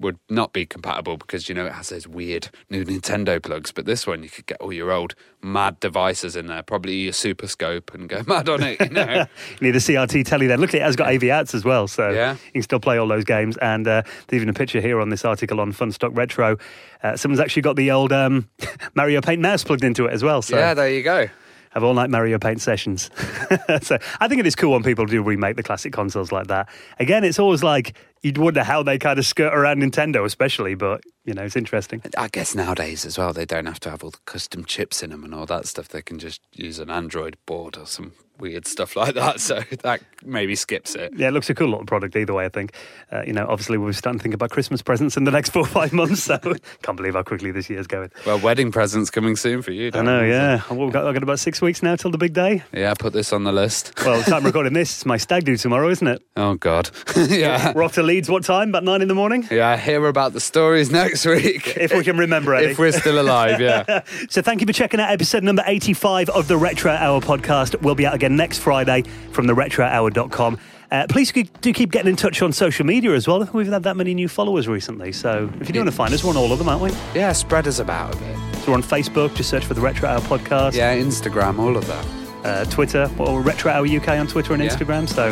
[0.00, 3.70] would not be compatible because you know it has those weird new Nintendo plugs.
[3.70, 7.12] But this one, you could get all your old mad devices in there, probably your
[7.12, 8.80] Super Scope, and go mad on it.
[8.80, 9.26] You know, you
[9.60, 10.60] need a CRT telly then.
[10.60, 12.32] Look, it has got AV outs as well, so Yeah.
[12.46, 13.56] you can still play all those games.
[13.58, 16.56] And uh, there's even a picture here on this article on Funstock Retro.
[17.02, 18.48] Uh, someone's actually got the old um,
[18.94, 20.42] Mario Paint mouse plugged into it as well.
[20.42, 21.28] So yeah, there you go.
[21.70, 23.10] Have all night Mario Paint sessions.
[23.82, 26.68] so I think it is cool when people do remake the classic consoles like that.
[26.98, 31.02] Again, it's always like you'd wonder how they kind of skirt around Nintendo, especially, but
[31.24, 32.02] you know, it's interesting.
[32.16, 35.10] I guess nowadays as well, they don't have to have all the custom chips in
[35.10, 35.88] them and all that stuff.
[35.88, 39.40] They can just use an Android board or some weird stuff like that.
[39.40, 41.12] So that maybe skips it.
[41.16, 42.74] Yeah, it looks a cool little product either way, I think.
[43.12, 45.62] Uh, you know, obviously, we're starting to think about Christmas presents in the next four
[45.62, 46.38] or five months, so
[46.82, 48.10] can't believe how quickly this year's going.
[48.26, 49.90] Well, wedding presents coming soon for you.
[49.94, 50.62] I know, yeah.
[50.70, 52.62] Well, we've got, I've got about six weeks now till the big day.
[52.72, 53.92] Yeah, put this on the list.
[54.04, 56.22] Well, time recording this, it's my stag do tomorrow, isn't it?
[56.36, 56.90] Oh God.
[57.16, 57.72] yeah.
[57.74, 58.70] We're off to Leeds, what time?
[58.70, 59.46] About nine in the morning?
[59.50, 61.76] Yeah, hear about the stories next week.
[61.76, 62.72] If we can remember any.
[62.72, 64.02] if we're still alive, yeah.
[64.28, 67.80] So thank you for checking out episode number 85 of the Retro Hour podcast.
[67.82, 70.58] We'll be out again next Friday from the retrohour.com.
[70.90, 73.48] Uh, please do keep getting in touch on social media as well.
[73.52, 75.12] We've had that many new followers recently.
[75.12, 76.90] So if you do want to find us, we're on all of them, aren't we?
[77.14, 78.36] Yeah, spread us about a bit.
[78.64, 80.74] So we're on Facebook, just search for the Retro Hour podcast.
[80.74, 82.06] Yeah, Instagram, all of that.
[82.44, 84.70] Uh, Twitter, or Retro Hour UK on Twitter and Yeah.
[84.70, 85.08] Instagram.
[85.08, 85.26] So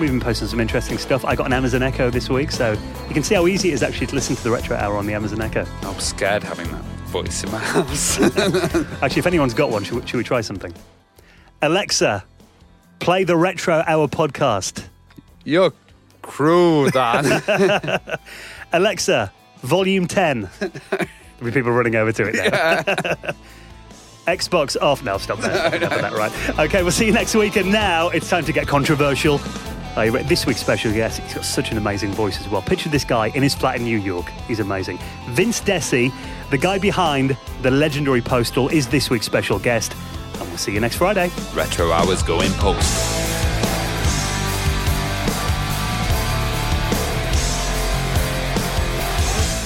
[0.00, 1.22] we've been posting some interesting stuff.
[1.26, 2.72] I got an Amazon Echo this week, so
[3.08, 5.04] you can see how easy it is actually to listen to the Retro Hour on
[5.06, 5.66] the Amazon Echo.
[5.82, 8.18] I'm scared having that voice in my house.
[9.02, 10.72] Actually, if anyone's got one, should, we- should we try something?
[11.60, 12.24] Alexa,
[12.98, 14.84] play the Retro Hour podcast.
[15.44, 15.72] You're
[16.22, 17.42] cruel, Dan.
[18.72, 20.48] Alexa, volume 10.
[20.60, 21.06] There'll
[21.42, 23.32] be people running over to it now.
[24.26, 25.02] Xbox off.
[25.02, 25.74] No, stop that.
[25.74, 26.58] Stop that, right.
[26.58, 27.56] Okay, we'll see you next week.
[27.56, 29.38] And now it's time to get controversial.
[29.96, 30.26] Oh, Ready?
[30.26, 32.62] This week's special guest, he's got such an amazing voice as well.
[32.62, 34.28] Picture this guy in his flat in New York.
[34.48, 34.98] He's amazing.
[35.28, 36.12] Vince Desi,
[36.50, 39.94] the guy behind the legendary Postal, is this week's special guest.
[40.40, 41.30] And we'll see you next Friday.
[41.54, 43.24] Retro hours going post.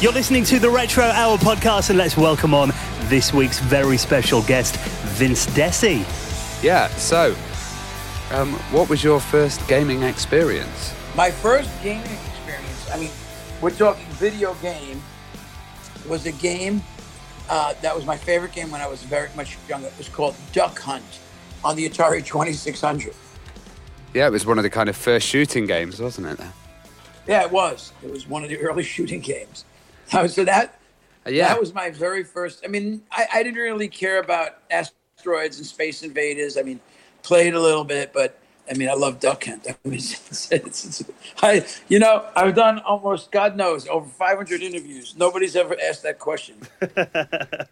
[0.00, 2.70] You're listening to the Retro Hour podcast, and let's welcome on
[3.08, 4.76] this week's very special guest,
[5.16, 6.04] Vince Desi.
[6.62, 7.34] Yeah, so,
[8.30, 10.94] um, what was your first gaming experience?
[11.16, 13.10] My first gaming experience, I mean,
[13.60, 15.02] we're talking video game,
[16.08, 16.80] was a game
[17.48, 19.88] uh, that was my favorite game when I was very much younger.
[19.88, 21.04] It was called Duck Hunt
[21.64, 23.14] on the Atari 2600.
[24.14, 26.46] Yeah, it was one of the kind of first shooting games, wasn't it?
[27.26, 27.92] Yeah, it was.
[28.02, 29.64] It was one of the early shooting games.
[30.12, 30.78] Uh, So that
[31.26, 31.48] Yeah.
[31.48, 32.62] that was my very first.
[32.64, 36.56] I mean, I, I didn't really care about asteroids and space invaders.
[36.56, 36.80] I mean,
[37.22, 38.38] played a little bit, but
[38.70, 39.66] I mean, I love Duck Hunt.
[39.68, 41.10] I mean, it's, it's, it's,
[41.42, 45.14] I, you know, I've done almost, God knows, over 500 interviews.
[45.16, 46.56] Nobody's ever asked that question.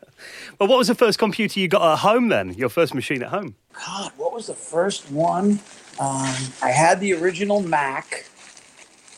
[0.59, 2.55] Well, what was the first computer you got at home then?
[2.55, 3.55] Your first machine at home?
[3.73, 5.61] God, what was the first one?
[6.01, 8.25] Um, I had the original Mac.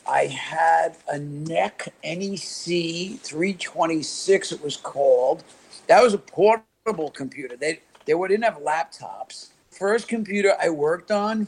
[0.09, 5.45] I had a NEC NEC 326, it was called.
[5.87, 7.57] That was a portable computer.
[7.57, 9.49] They they didn't have laptops.
[9.71, 11.47] First computer I worked on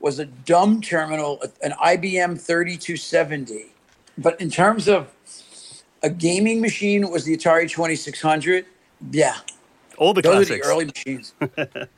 [0.00, 3.66] was a dumb terminal, an IBM 3270.
[4.18, 5.08] But in terms of
[6.02, 8.66] a gaming machine, it was the Atari 2600.
[9.12, 9.36] Yeah,
[9.98, 10.66] All the those are classics.
[10.66, 11.34] the early machines.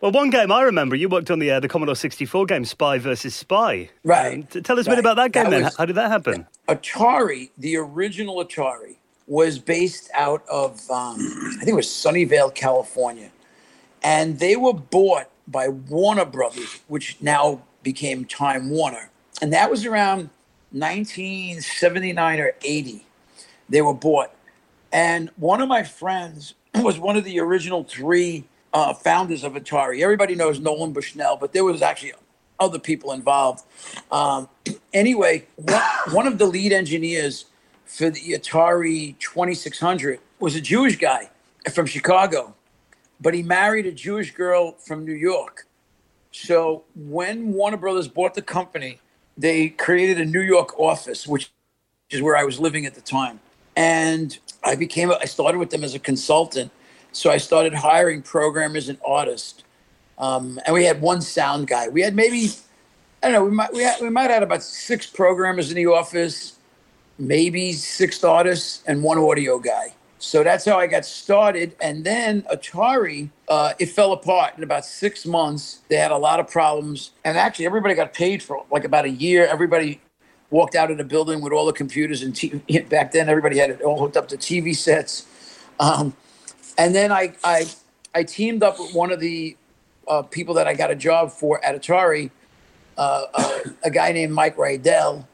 [0.00, 2.98] Well, one game I remember, you worked on the uh, the Commodore 64 game Spy
[2.98, 3.88] versus Spy.
[4.02, 4.50] Right.
[4.50, 5.62] T- Tell us a bit about that game That then.
[5.62, 6.44] was- How did that happen?
[6.68, 8.96] Atari, the original Atari,
[9.28, 13.30] was based out of um, I think it was Sunnyvale, California,
[14.02, 19.84] and they were bought by Warner Brothers, which now became Time Warner, and that was
[19.84, 20.30] around
[20.72, 23.06] 1979 or 80.
[23.68, 24.30] They were bought,
[24.92, 30.02] and one of my friends was one of the original three uh, founders of Atari.
[30.02, 32.12] Everybody knows Nolan Bushnell, but there was actually
[32.58, 33.64] other people involved.
[34.10, 34.48] Um,
[34.92, 37.46] anyway, one, one of the lead engineers
[37.84, 41.30] for the Atari 2600 was a Jewish guy
[41.74, 42.54] from Chicago,
[43.22, 45.66] but he married a Jewish girl from New York.
[46.32, 48.98] So when Warner Brothers bought the company,
[49.38, 51.52] they created a New York office, which
[52.10, 53.38] is where I was living at the time.
[53.76, 56.72] And I became, I started with them as a consultant.
[57.12, 59.62] So I started hiring programmers and artists.
[60.18, 61.88] Um, and we had one sound guy.
[61.88, 62.50] We had maybe,
[63.22, 65.76] I don't know, we might, we, had, we might have had about six programmers in
[65.76, 66.58] the office,
[67.18, 69.94] maybe six artists, and one audio guy.
[70.22, 71.74] So that's how I got started.
[71.80, 75.80] And then Atari, uh, it fell apart in about six months.
[75.88, 77.10] They had a lot of problems.
[77.24, 79.48] And actually, everybody got paid for like about a year.
[79.48, 80.00] Everybody
[80.48, 82.38] walked out of the building with all the computers and
[82.88, 85.26] back then everybody had it all hooked up to TV sets.
[85.80, 86.14] Um,
[86.78, 87.68] and then I, I,
[88.14, 89.56] I teamed up with one of the
[90.06, 92.30] uh, people that I got a job for at Atari,
[92.96, 95.26] uh, uh, a guy named Mike Riedel,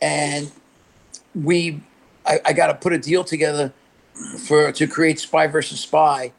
[0.00, 0.52] and
[1.34, 1.80] we,
[2.24, 3.72] I, I got to put a deal together
[4.46, 6.32] for to create Spy versus Spy.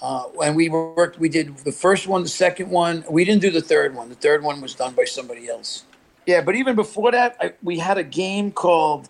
[0.00, 1.18] Uh, and we worked.
[1.18, 3.04] We did the first one, the second one.
[3.08, 4.08] We didn't do the third one.
[4.08, 5.84] The third one was done by somebody else.
[6.26, 9.08] Yeah, but even before that, I, we had a game called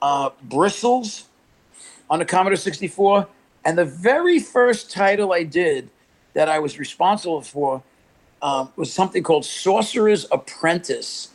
[0.00, 1.24] uh, Bristles
[2.08, 3.26] on the Commodore 64.
[3.64, 5.90] And the very first title I did
[6.34, 7.82] that I was responsible for
[8.42, 11.30] um, was something called Sorcerer's Apprentice,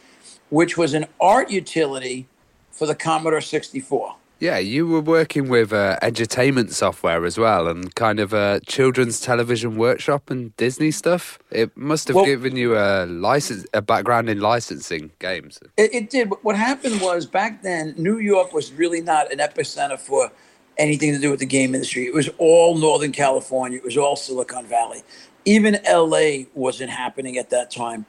[0.49, 2.27] which was an art utility
[2.71, 4.15] for the Commodore 64.
[4.39, 9.19] Yeah, you were working with uh, entertainment software as well, and kind of a children's
[9.19, 11.39] television workshop and Disney stuff.
[11.51, 15.59] It must have Well- given you a license, a background in licensing games.
[15.75, 16.31] It, it did.
[16.41, 20.31] What happened was back then, New York was really not an epicenter for
[20.77, 22.05] anything to do with the game industry.
[22.05, 23.79] It was all Northern California.
[23.79, 25.03] It was all Silicon Valley.
[25.43, 28.05] Even LA wasn't happening at that time.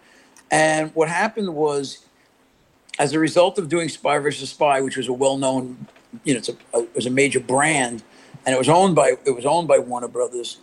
[0.48, 1.98] And what happened was,
[3.00, 5.88] as a result of doing Spy versus Spy, which was a well-known,
[6.24, 8.02] you know, it's a, it was a major brand,
[8.44, 10.58] and it was owned by it was owned by Warner Brothers.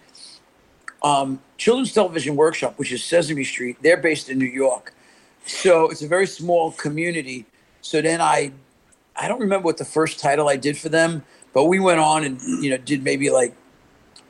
[1.04, 4.94] Um, Children's Television Workshop, which is Sesame Street, they're based in New York,
[5.46, 7.46] so it's a very small community.
[7.82, 8.52] So then I,
[9.16, 12.24] I don't remember what the first title I did for them, but we went on
[12.24, 13.56] and you know did maybe like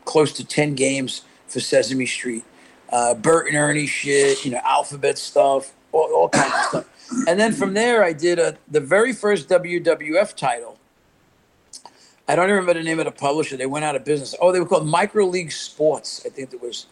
[0.05, 2.43] close to ten games for Sesame Street,
[2.89, 6.85] uh, Bert and Ernie shit, you know, alphabet stuff, all, all kinds of stuff.
[7.27, 10.76] And then from there, I did a, the very first WWF title.
[12.27, 13.55] I don't even remember the name of the publisher.
[13.55, 14.35] They went out of business.
[14.41, 16.23] Oh, they were called Micro League Sports.
[16.25, 16.87] I think it was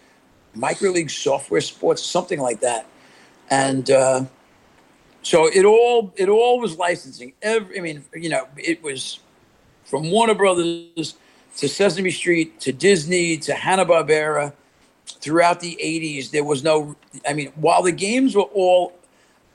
[0.53, 2.85] Micro League Software Sports, something like that.
[3.49, 4.25] And uh,
[5.21, 7.33] so it all it all was licensing.
[7.41, 9.19] Every, I mean, you know, it was
[9.83, 11.15] from Warner Brothers
[11.57, 14.53] to Sesame Street to Disney to Hanna Barbera.
[15.07, 16.95] Throughout the '80s, there was no.
[17.27, 18.93] I mean, while the games were all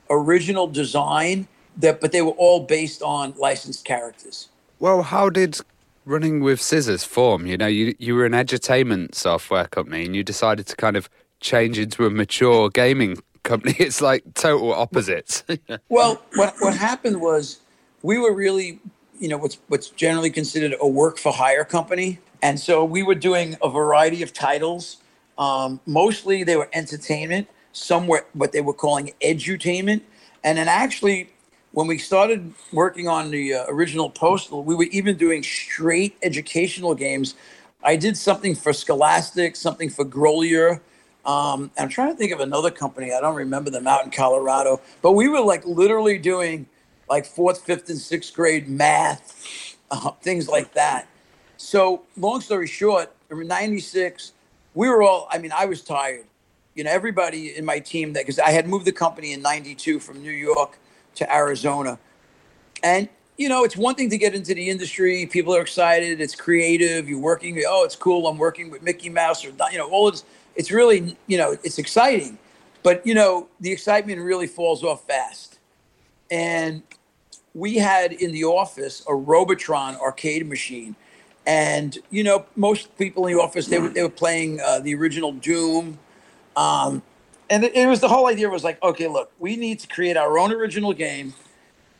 [0.09, 4.47] original design, that but they were all based on licensed characters.
[4.79, 5.59] Well, how did
[6.05, 7.45] running with scissors form?
[7.45, 11.09] You know, you you were an edutainment software company, and you decided to kind of
[11.39, 13.75] change into a mature gaming company.
[13.79, 15.43] It's like total opposites.
[15.89, 17.59] Well, what what happened was
[18.01, 18.79] we were really,
[19.19, 23.15] you know, what's what's generally considered a work for hire company, and so we were
[23.15, 24.97] doing a variety of titles.
[25.37, 27.47] Um, mostly they were entertainment.
[27.73, 30.01] Some were what they were calling edutainment,
[30.43, 31.29] and then actually,
[31.71, 36.93] when we started working on the uh, original Postal, we were even doing straight educational
[36.95, 37.35] games.
[37.83, 40.81] I did something for Scholastic, something for Grolier.
[41.25, 43.13] Um, I'm trying to think of another company.
[43.13, 46.67] I don't remember them out in Colorado, but we were like literally doing
[47.09, 51.07] like fourth, fifth, and sixth grade math, uh, things like that.
[51.57, 54.33] So, long story short, in '96,
[54.73, 55.27] we were all.
[55.31, 56.25] I mean, I was tired.
[56.73, 59.99] You know, everybody in my team that because I had moved the company in '92
[59.99, 60.79] from New York
[61.15, 61.99] to Arizona,
[62.83, 65.25] and you know, it's one thing to get into the industry.
[65.25, 66.21] People are excited.
[66.21, 67.09] It's creative.
[67.09, 67.59] You're working.
[67.67, 68.27] Oh, it's cool.
[68.27, 70.23] I'm working with Mickey Mouse or you know, all it's.
[70.53, 72.37] It's really you know, it's exciting,
[72.83, 75.59] but you know, the excitement really falls off fast.
[76.29, 76.83] And
[77.53, 80.95] we had in the office a Robotron arcade machine,
[81.45, 84.93] and you know, most people in the office they were they were playing uh, the
[84.93, 85.97] original Doom.
[86.55, 87.01] Um,
[87.51, 90.17] and it, it was the whole idea was like, okay, look, we need to create
[90.17, 91.33] our own original game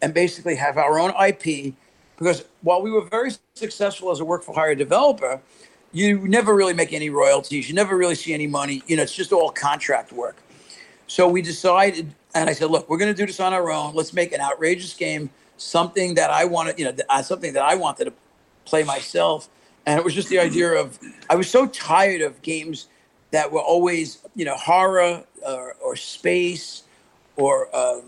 [0.02, 1.76] and basically have our own IP.
[2.18, 5.42] Because while we were very successful as a work for hire developer,
[5.92, 7.68] you never really make any royalties.
[7.68, 8.82] You never really see any money.
[8.88, 10.38] You know, it's just all contract work.
[11.08, 13.94] So we decided, and I said, look, we're going to do this on our own.
[13.94, 17.76] Let's make an outrageous game, something that I wanted, you know, uh, something that I
[17.76, 18.14] wanted to
[18.64, 19.50] play myself.
[19.86, 20.98] And it was just the idea of,
[21.30, 22.88] I was so tired of games
[23.32, 26.84] that were always, you know, horror or, or space
[27.36, 28.04] or um,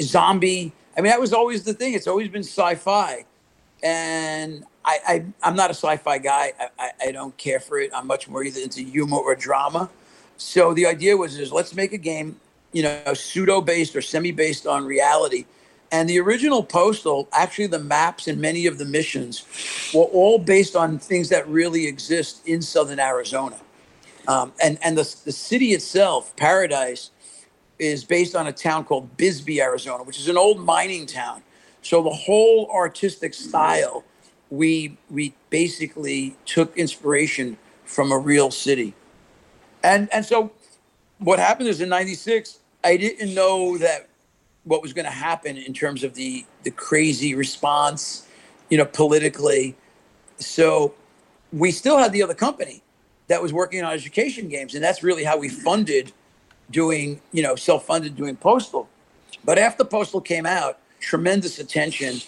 [0.00, 0.72] zombie.
[0.96, 1.94] I mean, that was always the thing.
[1.94, 3.24] It's always been sci-fi,
[3.82, 6.52] and I, I I'm not a sci-fi guy.
[6.60, 7.90] I, I, I don't care for it.
[7.94, 9.90] I'm much more either into humor or drama.
[10.36, 12.40] So the idea was is let's make a game,
[12.72, 15.46] you know, pseudo-based or semi-based on reality.
[15.92, 19.44] And the original Postal, actually, the maps and many of the missions
[19.94, 23.56] were all based on things that really exist in southern Arizona.
[24.28, 27.10] Um, and and the, the city itself, Paradise,
[27.78, 31.42] is based on a town called Bisbee, Arizona, which is an old mining town.
[31.82, 34.04] So the whole artistic style
[34.50, 38.94] we we basically took inspiration from a real city.
[39.82, 40.52] And and so
[41.18, 44.08] what happened is in 96 I didn't know that
[44.64, 48.28] what was going to happen in terms of the the crazy response,
[48.70, 49.76] you know, politically.
[50.38, 50.94] So
[51.52, 52.83] we still had the other company
[53.28, 56.12] that was working on education games, and that's really how we funded
[56.70, 58.88] doing, you know, self-funded doing Postal.
[59.44, 62.20] But after Postal came out, tremendous attention.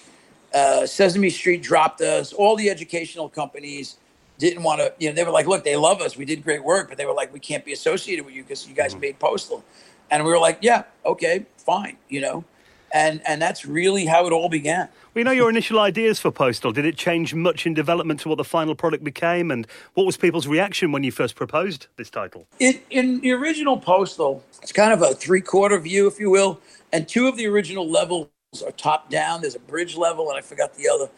[0.54, 2.32] Uh, Sesame Street dropped us.
[2.32, 3.96] All the educational companies
[4.38, 6.16] didn't want to, you know, they were like, look, they love us.
[6.16, 8.68] We did great work, but they were like, we can't be associated with you because
[8.68, 9.00] you guys mm-hmm.
[9.00, 9.64] made Postal.
[10.10, 12.44] And we were like, yeah, okay, fine, you know.
[12.92, 14.88] And and that's really how it all began.
[15.16, 16.72] We know your initial ideas for Postal.
[16.72, 19.50] Did it change much in development to what the final product became?
[19.50, 22.46] And what was people's reaction when you first proposed this title?
[22.60, 26.60] It, in the original Postal, it's kind of a three quarter view, if you will.
[26.92, 28.28] And two of the original levels
[28.62, 29.40] are top down.
[29.40, 31.08] There's a bridge level, and I forgot the other.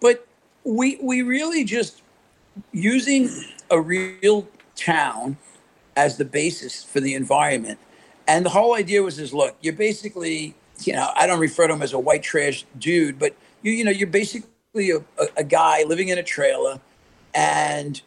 [0.00, 0.24] But
[0.62, 2.02] we we really just
[2.70, 3.28] using
[3.72, 4.46] a real
[4.76, 5.36] town
[5.96, 7.80] as the basis for the environment
[8.28, 10.54] and the whole idea was is look, you're basically,
[10.84, 13.84] you know, I don't refer to him as a white trash dude, but you, you
[13.84, 16.80] know, you're basically a, a, a guy living in a trailer
[17.34, 18.00] and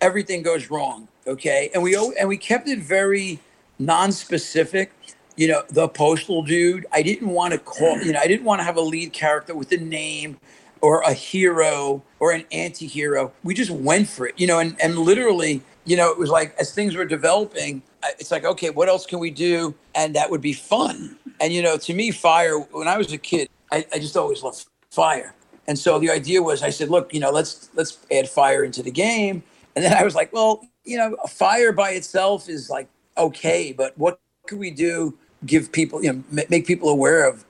[0.00, 1.08] everything goes wrong.
[1.26, 1.70] Okay.
[1.74, 3.38] And we, and we kept it very
[3.78, 4.92] non-specific
[5.38, 6.84] you know, the postal dude.
[6.92, 9.54] I didn't want to call, you know, I didn't want to have a lead character
[9.54, 10.36] with a name
[10.80, 13.32] or a hero or an anti-hero.
[13.44, 16.56] We just went for it, you know, and, and literally, you know, it was like
[16.58, 17.82] as things were developing,
[18.18, 19.76] it's like, okay, what else can we do?
[19.94, 21.16] And that would be fun.
[21.40, 24.42] And, you know, to me, fire, when I was a kid, I, I just always
[24.42, 25.34] loved fire.
[25.66, 28.82] And so the idea was, I said, look, you know, let's let's add fire into
[28.82, 29.42] the game.
[29.76, 33.96] And then I was like, well, you know, fire by itself is like okay, but
[33.98, 35.18] what could we do?
[35.44, 37.44] Give people, you know, make people aware of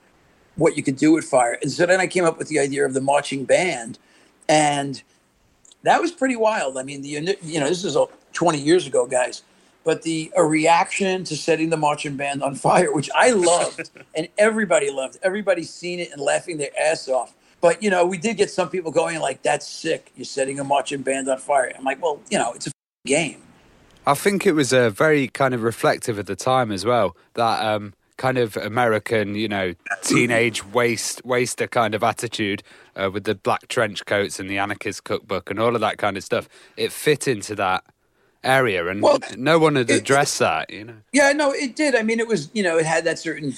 [0.55, 1.57] what you could do with fire.
[1.61, 3.97] And so then I came up with the idea of the marching band,
[4.47, 5.01] and
[5.83, 6.77] that was pretty wild.
[6.77, 7.97] I mean, the you know, this is
[8.33, 9.43] 20 years ago, guys
[9.89, 14.27] but the a reaction to setting the marching band on fire, which I loved and
[14.37, 15.17] everybody loved.
[15.23, 17.33] Everybody's seen it and laughing their ass off.
[17.59, 20.11] But you know, we did get some people going like, "That's sick!
[20.15, 22.71] You're setting a marching band on fire." I'm like, well, you know, it's a
[23.07, 23.41] game.
[24.05, 27.17] I think it was a very kind of reflective at the time as well.
[27.33, 29.73] That um, kind of American, you know,
[30.03, 32.61] teenage waste waster kind of attitude
[32.95, 36.15] uh, with the black trench coats and the anarchist cookbook and all of that kind
[36.15, 36.47] of stuff.
[36.77, 37.83] It fit into that
[38.43, 40.69] area, and well, no one had addressed it, that.
[40.69, 40.95] You know.
[41.11, 41.95] Yeah, no, it did.
[41.95, 43.53] I mean, it was you know it had that certain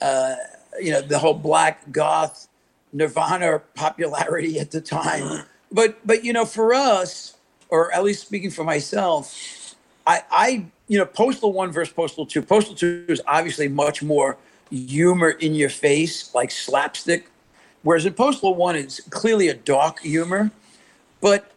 [0.00, 0.34] uh,
[0.80, 2.48] you know the whole black goth
[2.92, 7.34] Nirvana popularity at the time, but but you know for us,
[7.68, 9.74] or at least speaking for myself,
[10.06, 12.42] I I you know Postal One versus Postal Two.
[12.42, 14.36] Postal Two is obviously much more
[14.70, 17.28] humor in your face, like slapstick.
[17.82, 20.50] Whereas in Postal One, it's clearly a dark humor,
[21.20, 21.52] but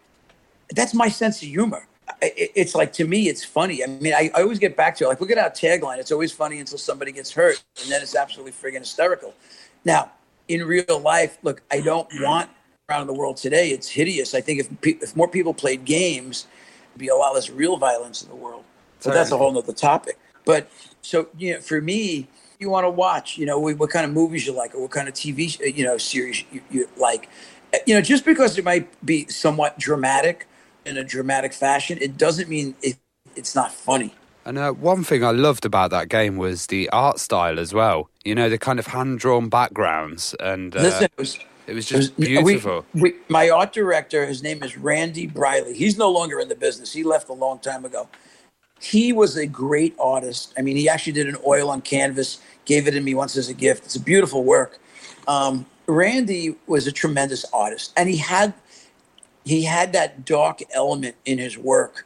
[0.72, 1.87] that's my sense of humor
[2.22, 3.84] it's like to me it's funny.
[3.84, 5.08] I mean I, I, always get back to it.
[5.08, 6.00] Like look at our tagline.
[6.00, 9.34] It's always funny until somebody gets hurt and then it's absolutely friggin' hysterical.
[9.86, 10.12] Now
[10.48, 12.24] in real life look i don't mm-hmm.
[12.24, 12.50] want
[12.90, 13.72] around the world today.
[13.72, 14.34] It's hideous.
[14.34, 16.48] I think if, if more people played games
[16.90, 18.64] there'd be a lot less real violence in the world.
[19.04, 20.18] But that's a whole nother topic.
[20.46, 20.70] But
[21.02, 22.28] so you know for me
[22.60, 25.08] you want to watch you know what kind of movies you like or what kind
[25.08, 27.30] of tv uh, you know series you, you like.
[27.74, 30.48] Uh, you know just because it might be somewhat dramatic
[30.88, 32.98] in a dramatic fashion, it doesn't mean it,
[33.36, 34.14] it's not funny.
[34.46, 38.10] And uh, one thing I loved about that game was the art style as well.
[38.24, 41.86] You know, the kind of hand drawn backgrounds and uh, Listen, it was it was
[41.86, 42.86] just it was, beautiful.
[42.94, 45.74] We, we, my art director, his name is Randy Briley.
[45.74, 46.94] He's no longer in the business.
[46.94, 48.08] He left a long time ago.
[48.80, 50.54] He was a great artist.
[50.58, 53.50] I mean, he actually did an oil on canvas, gave it to me once as
[53.50, 53.84] a gift.
[53.86, 54.80] It's a beautiful work.
[55.28, 58.54] Um, Randy was a tremendous artist, and he had
[59.48, 62.06] he had that dark element in his work.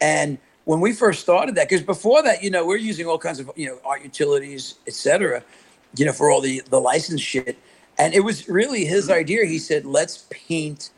[0.00, 3.38] And when we first started that, because before that, you know, we're using all kinds
[3.38, 5.42] of, you know, art utilities, etc.,
[5.96, 7.56] you know, for all the, the license shit.
[7.98, 9.20] And it was really his mm-hmm.
[9.20, 9.44] idea.
[9.44, 10.90] He said, let's paint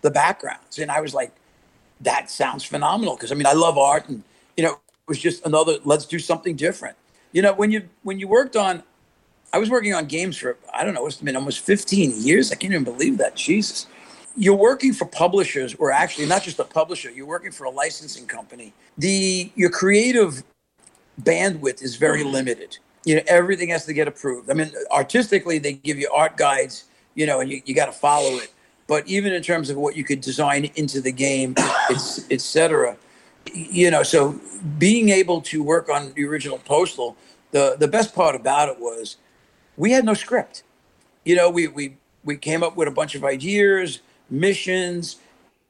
[0.00, 0.78] the backgrounds.
[0.78, 1.32] And I was like,
[2.00, 3.16] that sounds phenomenal.
[3.16, 4.22] Cause I mean, I love art and,
[4.56, 6.96] you know, it was just another, let's do something different.
[7.32, 8.82] You know, when you, when you worked on,
[9.52, 12.52] I was working on games for, I don't know, it's been almost 15 years.
[12.52, 13.36] I can't even believe that.
[13.36, 13.86] Jesus
[14.36, 18.26] you're working for publishers or actually not just a publisher you're working for a licensing
[18.26, 18.72] company.
[18.98, 20.42] The your creative
[21.22, 22.78] bandwidth is very limited.
[23.04, 24.50] You know everything has to get approved.
[24.50, 27.92] I mean artistically they give you art guides you know and you, you got to
[27.92, 28.52] follow it.
[28.86, 31.54] But even in terms of what you could design into the game
[31.88, 32.96] it's etc
[33.52, 34.38] you know so
[34.78, 37.16] being able to work on the original postal
[37.50, 39.16] the the best part about it was
[39.76, 40.62] we had no script.
[41.24, 44.00] You know we we we came up with a bunch of ideas
[44.30, 45.16] missions,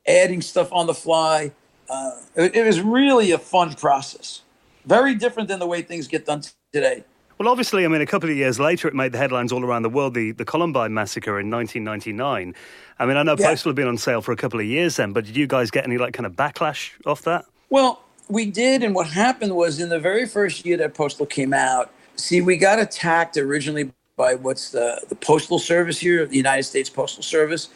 [0.06, 1.52] adding stuff on the fly.
[1.88, 4.42] Uh, it, it was really a fun process.
[4.86, 6.42] Very different than the way things get done
[6.72, 7.04] today.
[7.38, 9.82] Well, obviously, I mean, a couple of years later, it made the headlines all around
[9.82, 12.54] the world, the, the Columbine massacre in 1999.
[12.98, 13.48] I mean, I know Yeah.
[13.48, 15.70] Postal had been on sale for a couple of years then, but did you guys
[15.70, 17.46] get any, like, kind of backlash off that?
[17.70, 21.54] Well, we did, and what happened was in the very first year that Postal came
[21.54, 26.64] out, see, we got attacked originally by what's the, the Postal Service here, the United
[26.64, 27.70] States Postal Service,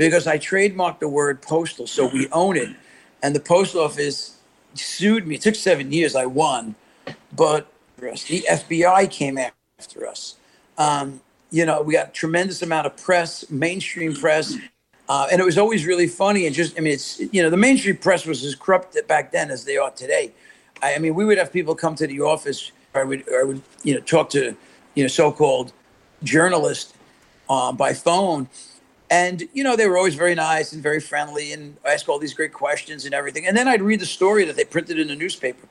[0.00, 2.70] because I trademarked the word postal, so we own it.
[3.22, 4.38] And the post office
[4.72, 5.34] sued me.
[5.34, 6.74] It took seven years, I won,
[7.36, 10.36] but the FBI came after us.
[10.78, 11.20] Um,
[11.50, 14.56] you know, we got a tremendous amount of press, mainstream press,
[15.10, 16.46] uh, and it was always really funny.
[16.46, 19.50] And just, I mean, it's you know, the mainstream press was as corrupt back then
[19.50, 20.32] as they are today.
[20.82, 22.72] I, I mean, we would have people come to the office.
[22.94, 24.56] I would, I would, you know, talk to,
[24.94, 25.74] you know, so-called
[26.22, 26.94] journalists
[27.50, 28.48] uh, by phone,
[29.10, 32.34] and you know, they were always very nice and very friendly, and ask all these
[32.34, 33.46] great questions and everything.
[33.46, 35.66] And then I'd read the story that they printed in the newspaper,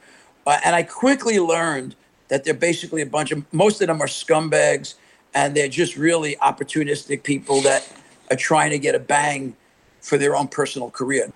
[0.46, 1.96] uh, and I quickly learned
[2.28, 4.96] that they're basically a bunch of most of them are scumbags,
[5.34, 7.88] and they're just really opportunistic people that
[8.30, 9.56] are trying to get a bang
[10.02, 11.32] for their own personal career.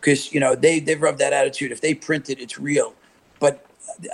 [0.00, 1.72] Because you know they they've rubbed that attitude.
[1.72, 2.94] If they print it, it's real.
[3.38, 3.64] But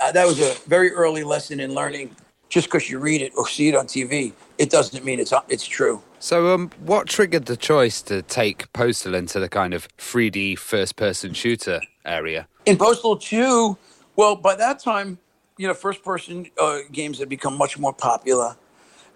[0.01, 2.15] uh, that was a very early lesson in learning.
[2.51, 5.65] Just because you read it or see it on TV, it doesn't mean it's it's
[5.65, 6.03] true.
[6.19, 10.97] So, um, what triggered the choice to take Postal into the kind of 3D first
[10.97, 12.49] person shooter area?
[12.65, 13.77] In Postal 2,
[14.17, 15.17] well, by that time,
[15.57, 18.57] you know, first person uh, games had become much more popular.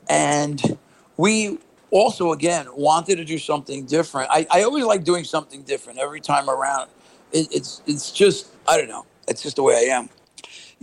[0.08, 0.78] And
[1.18, 1.60] we
[1.92, 4.30] also, again, wanted to do something different.
[4.32, 6.90] I, I always like doing something different every time around.
[7.34, 10.08] It, it's, it's just, I don't know, it's just the way I am.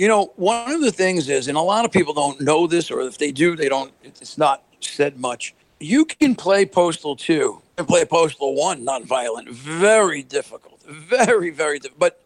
[0.02, 2.90] You know, one of the things is, and a lot of people don't know this,
[2.90, 5.54] or if they do, they don't, it's not said much.
[5.78, 9.48] You can play Postal 2 and play Postal 1 non-violent.
[9.50, 10.82] Very difficult.
[10.82, 12.00] Very, very difficult.
[12.00, 12.20] But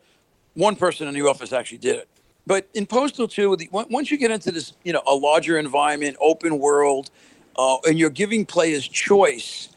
[0.54, 2.08] one person in the office actually did it.
[2.46, 6.16] But in Postal 2, the, once you get into this, you know, a larger environment,
[6.18, 7.10] open world,
[7.56, 9.68] uh, and you're giving players choice,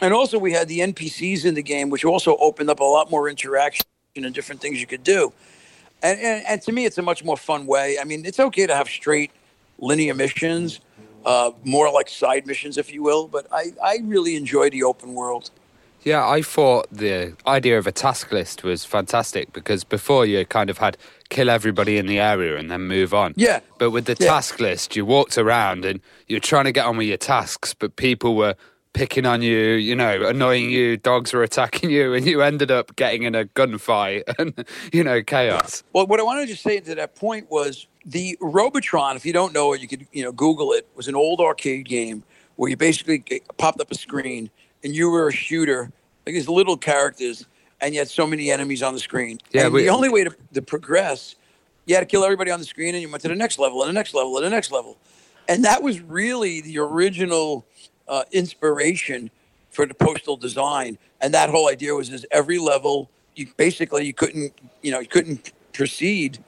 [0.00, 3.10] and also we had the NPCs in the game, which also opened up a lot
[3.10, 3.84] more interaction
[4.14, 5.32] and different things you could do.
[6.02, 7.96] And, and, and to me, it's a much more fun way.
[8.00, 9.30] I mean, it's okay to have straight
[9.78, 10.80] linear missions,
[11.24, 13.28] uh, more like side missions, if you will.
[13.28, 15.50] But I, I really enjoy the open world.
[16.02, 20.70] Yeah, I thought the idea of a task list was fantastic because before you kind
[20.70, 20.96] of had
[21.28, 23.34] kill everybody in the area and then move on.
[23.36, 23.60] Yeah.
[23.76, 24.28] But with the Yeah.
[24.28, 27.96] task list, you walked around and you're trying to get on with your tasks, but
[27.96, 28.54] people were
[28.92, 32.94] picking on you, you know, annoying you, dogs were attacking you, and you ended up
[32.96, 35.82] getting in a gunfight and, you know, chaos.
[35.92, 39.16] Well, what I wanted to just say to that point was the Robotron.
[39.16, 40.86] If you don't know it, you could you know Google it.
[40.96, 42.22] Was an old arcade game
[42.56, 43.22] where you basically
[43.58, 44.50] popped up a screen
[44.84, 45.90] and you were a shooter,
[46.26, 47.46] like these little characters,
[47.80, 49.38] and you had so many enemies on the screen.
[49.52, 51.36] Yeah, and we- the only way to, to progress,
[51.86, 53.82] you had to kill everybody on the screen, and you went to the next level,
[53.82, 54.96] and the next level, and the next level,
[55.48, 57.64] and that was really the original
[58.10, 59.30] uh, inspiration
[59.70, 60.98] for the postal design.
[61.22, 64.52] And that whole idea was is every level you basically you couldn't
[64.82, 66.38] you know you couldn't proceed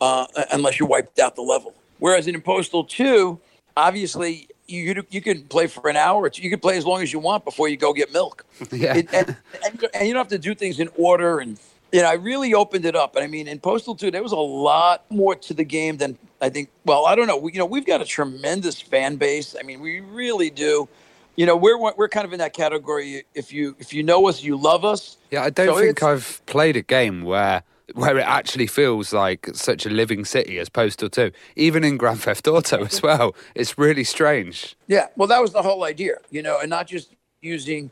[0.00, 1.74] uh, unless you wiped out the level.
[1.98, 3.40] Whereas in Postal Two,
[3.76, 6.30] obviously you could- you could play for an hour.
[6.34, 8.44] You could play as long as you want before you go get milk.
[8.72, 8.96] Yeah.
[8.96, 11.38] It- and, and, and you don't have to do things in order.
[11.40, 11.58] And
[11.92, 13.14] you know, I really opened it up.
[13.16, 14.36] And I mean, in Postal Two, there was a
[14.68, 16.68] lot more to the game than I think.
[16.84, 17.38] Well, I don't know.
[17.38, 19.56] We, you know, we've got a tremendous fan base.
[19.58, 20.88] I mean, we really do.
[21.36, 23.24] You know, we're we're kind of in that category.
[23.34, 25.18] If you if you know us, you love us.
[25.30, 27.62] Yeah, I don't So think I've played a game where
[27.94, 31.30] where it actually feels like such a living city as Postal 2.
[31.54, 33.34] Even in Grand Theft Auto as well.
[33.54, 34.76] It's really strange.
[34.88, 37.90] Yeah, well, that was the whole idea, you know, and not just using,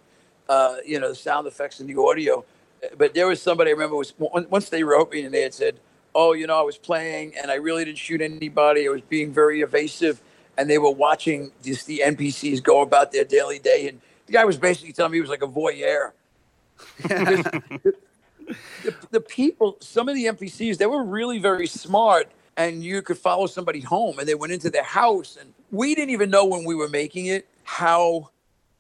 [0.49, 2.45] uh, you know, the sound effects and the audio,
[2.99, 5.79] but there was somebody I remember was once they wrote me and they had said,
[6.15, 8.87] "Oh, you know, I was playing and I really didn't shoot anybody.
[8.87, 10.21] I was being very evasive,
[10.57, 14.45] and they were watching just the NPCs go about their daily day." And the guy
[14.45, 16.13] was basically telling me he was like a voyeur.
[18.85, 23.19] the, the people, some of the NPCs, they were really very smart, and you could
[23.19, 26.65] follow somebody home, and they went into their house, and we didn't even know when
[26.65, 28.31] we were making it how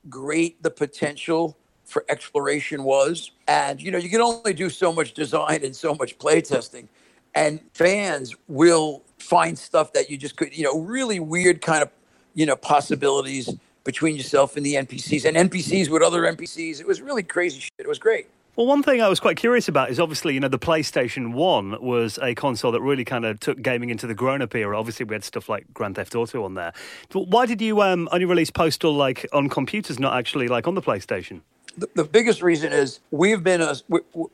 [0.08, 3.30] great the potential for exploration was.
[3.48, 6.88] And you know, you can only do so much design and so much play testing,
[7.34, 11.90] and fans will find stuff that you just could, you know, really weird kind of,
[12.34, 13.54] you know, possibilities
[13.84, 16.80] between yourself and the NPCs, and NPCs with other NPCs.
[16.80, 17.72] It was really crazy shit.
[17.78, 18.28] It was great.
[18.56, 21.82] Well, one thing I was quite curious about is obviously, you know, the PlayStation 1
[21.82, 24.78] was a console that really kind of took gaming into the grown up era.
[24.78, 26.72] Obviously, we had stuff like Grand Theft Auto on there.
[27.08, 30.76] But why did you um, only release Postal like on computers, not actually like on
[30.76, 31.40] the PlayStation?
[31.76, 33.74] the, the biggest reason is we've been a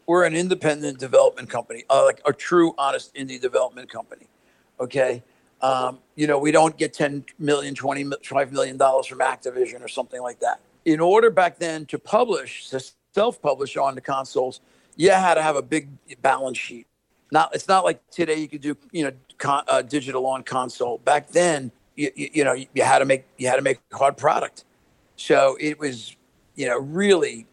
[0.06, 4.26] we're, an independent development company, uh, like a true, honest indie development company.
[4.80, 5.22] Okay,
[5.60, 9.88] um, you know we don't get 10 million, 20, 5 million dollars from Activision or
[9.88, 10.60] something like that.
[10.84, 12.82] In order back then to publish, to
[13.14, 14.60] self-publish on the consoles,
[14.96, 15.88] you had to have a big
[16.22, 16.86] balance sheet.
[17.30, 20.98] Not it's not like today you could do you know con, uh, digital on console.
[20.98, 24.16] Back then, you, you, you know you had to make you had to make hard
[24.16, 24.64] product.
[25.16, 26.16] So it was
[26.60, 27.46] you know, really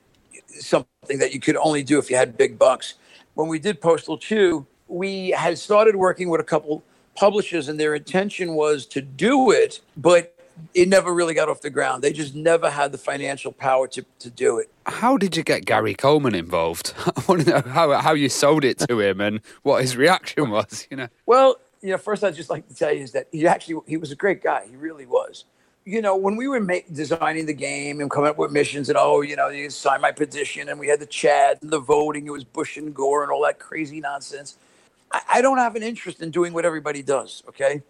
[0.49, 2.95] something that you could only do if you had big bucks.
[3.35, 6.83] When we did Postal 2, we had started working with a couple
[7.17, 10.33] publishers, and their intention was to do it, but
[10.73, 12.03] it never really got off the ground.
[12.03, 14.71] They just never had the financial power to, to do it.
[14.85, 16.93] How did you get Gary Coleman involved?
[17.05, 20.49] I want to know how, how you sold it to him and what his reaction
[20.49, 21.07] was, you know.
[21.25, 23.97] Well, you know, first I'd just like to tell you is that he actually he
[23.97, 24.65] was a great guy.
[24.69, 25.45] He really was
[25.87, 28.97] you know, when we were making designing the game and coming up with missions, and
[28.99, 32.27] oh, you know, you sign my petition, and we had the chat and the voting,
[32.27, 34.57] it was Bush and Gore and all that crazy nonsense.
[35.11, 37.81] I, I don't have an interest in doing what everybody does, okay?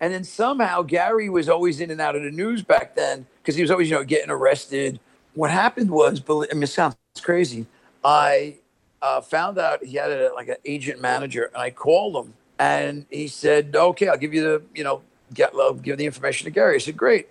[0.00, 3.54] And then somehow Gary was always in and out of the news back then because
[3.54, 4.98] he was always, you know, getting arrested.
[5.34, 7.66] What happened was, I mean, it sounds crazy.
[8.02, 8.56] I
[9.02, 13.06] uh, found out he had a, like an agent manager, and I called him, and
[13.10, 15.02] he said, "Okay, I'll give you the, you know,
[15.34, 16.76] get uh, give the information to Gary.
[16.76, 17.28] I said, great.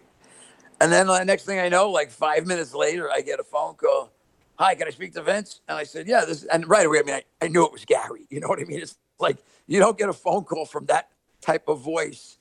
[0.81, 3.43] And then the uh, next thing I know, like five minutes later, I get a
[3.43, 4.11] phone call.
[4.57, 5.61] Hi, can I speak to Vince?
[5.67, 6.25] And I said, yeah.
[6.25, 8.25] This and right away, I mean, I, I knew it was Gary.
[8.29, 8.79] You know what I mean?
[8.81, 8.95] It's
[9.25, 11.09] like you don't get a phone call from that
[11.41, 12.37] type of voice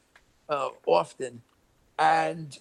[0.49, 1.43] uh, often.
[1.99, 2.57] And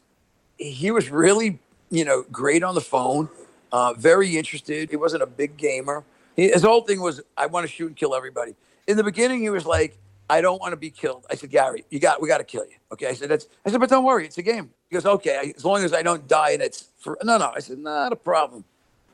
[0.57, 1.59] he was really,
[1.89, 3.29] you know, great on the phone,
[3.71, 4.89] uh, very interested.
[4.89, 6.03] He wasn't a big gamer.
[6.35, 8.55] He, his whole thing was, I want to shoot and kill everybody.
[8.87, 9.97] In the beginning, he was like,
[10.29, 11.25] I don't want to be killed.
[11.29, 12.75] I said, Gary, you got, we got to kill you.
[12.91, 13.07] Okay.
[13.07, 14.25] I said, that's, I said, but don't worry.
[14.25, 14.71] It's a game.
[14.89, 15.53] He goes, okay.
[15.55, 17.51] As long as I don't die and it's for, no, no.
[17.55, 18.65] I said, not a problem.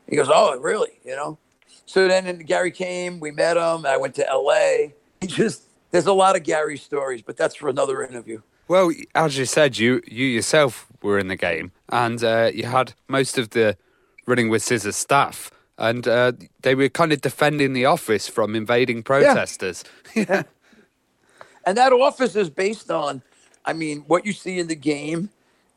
[0.08, 1.00] He goes, oh, really?
[1.04, 1.38] You know?
[1.86, 3.86] So then Gary came, we met him.
[3.86, 4.92] I went to LA.
[5.20, 8.42] He just, there's a lot of Gary stories, but that's for another interview.
[8.66, 12.94] Well, as you said, you, you yourself were in the game and uh, you had
[13.08, 13.76] most of the
[14.26, 19.02] running with scissors staff and uh, they were kind of defending the office from invading
[19.02, 19.84] protesters.
[20.14, 20.44] Yeah.
[21.66, 23.22] And that office is based on,
[23.64, 25.30] I mean, what you see in the game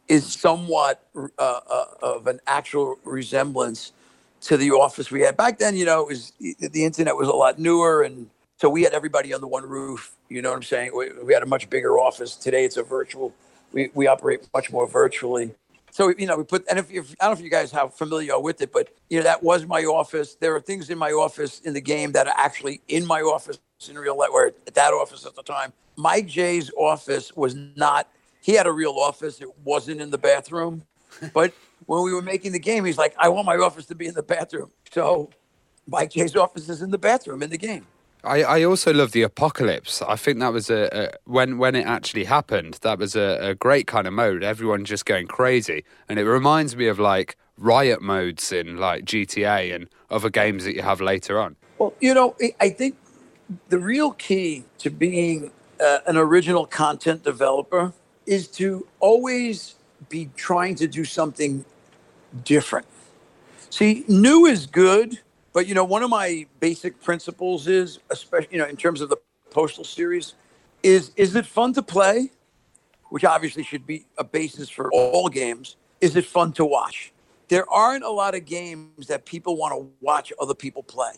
[0.07, 3.93] is somewhat uh, uh, of an actual resemblance
[4.41, 5.75] to the office we had back then.
[5.75, 9.33] You know, it was the internet was a lot newer, and so we had everybody
[9.33, 10.15] under one roof.
[10.29, 10.91] You know what I'm saying?
[10.95, 12.35] We, we had a much bigger office.
[12.35, 13.33] Today, it's a virtual.
[13.71, 15.51] We we operate much more virtually.
[15.91, 17.93] So you know, we put and if, if I don't know if you guys have
[17.93, 20.35] familiar with it, but you know that was my office.
[20.35, 23.59] There are things in my office in the game that are actually in my office
[23.89, 24.29] in real life.
[24.31, 28.07] Where at that office at the time, Mike J's office was not.
[28.41, 29.41] He had a real office.
[29.41, 30.83] It wasn't in the bathroom,
[31.33, 31.53] but
[31.85, 34.13] when we were making the game, he's like, "I want my office to be in
[34.13, 35.29] the bathroom." So
[35.87, 37.85] Mike J's office is in the bathroom in the game.
[38.23, 40.01] I, I also love the apocalypse.
[40.01, 42.79] I think that was a, a when when it actually happened.
[42.81, 44.43] That was a, a, great kind of mode.
[44.43, 49.73] Everyone just going crazy, and it reminds me of like riot modes in like GTA
[49.73, 51.55] and other games that you have later on.
[51.77, 52.97] Well, you know, I think
[53.69, 57.93] the real key to being uh, an original content developer
[58.25, 59.75] is to always
[60.09, 61.65] be trying to do something
[62.43, 62.85] different.
[63.69, 65.19] See, new is good
[65.57, 69.09] but you know, one of my basic principles is, especially you know, in terms of
[69.09, 69.17] the
[69.49, 70.35] postal series,
[70.83, 72.29] is is it fun to play?
[73.09, 75.75] Which obviously should be a basis for all games.
[75.99, 77.11] Is it fun to watch?
[77.47, 81.13] There aren't a lot of games that people want to watch other people play.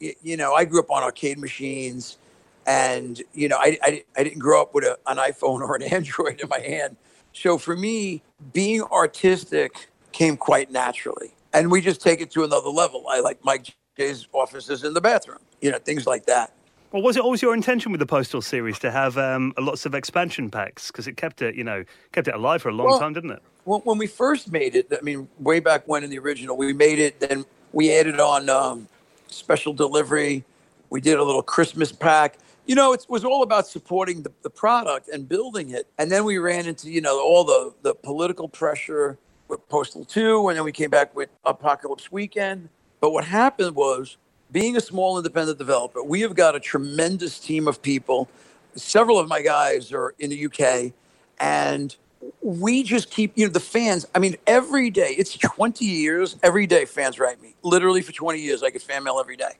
[0.00, 2.18] You, know, I grew up on arcade machines,
[2.66, 5.84] and you know, I I, I didn't grow up with a, an iPhone or an
[5.84, 6.96] Android in my hand.
[7.36, 8.22] So for me,
[8.54, 13.04] being artistic came quite naturally and we just take it to another level.
[13.10, 16.54] I like Mike J's offices in the bathroom, you know, things like that.
[16.92, 19.94] Well, was it always your intention with the Postal series to have um, lots of
[19.94, 20.86] expansion packs?
[20.86, 23.32] Because it kept it, you know, kept it alive for a long well, time, didn't
[23.32, 23.42] it?
[23.66, 26.72] Well, when we first made it, I mean, way back when in the original, we
[26.72, 27.20] made it.
[27.20, 28.88] Then we added on um,
[29.26, 30.42] special delivery.
[30.88, 32.38] We did a little Christmas pack.
[32.66, 35.86] You know, it was all about supporting the, the product and building it.
[35.98, 40.48] And then we ran into, you know, all the the political pressure with Postal 2,
[40.48, 42.68] and then we came back with Apocalypse Weekend.
[43.00, 44.16] But what happened was,
[44.50, 48.28] being a small independent developer, we have got a tremendous team of people.
[48.74, 50.92] Several of my guys are in the UK,
[51.38, 51.94] and
[52.42, 54.06] we just keep, you know, the fans.
[54.14, 57.54] I mean, every day, it's 20 years, every day fans write me.
[57.62, 59.52] Literally for 20 years, I get fan mail every day.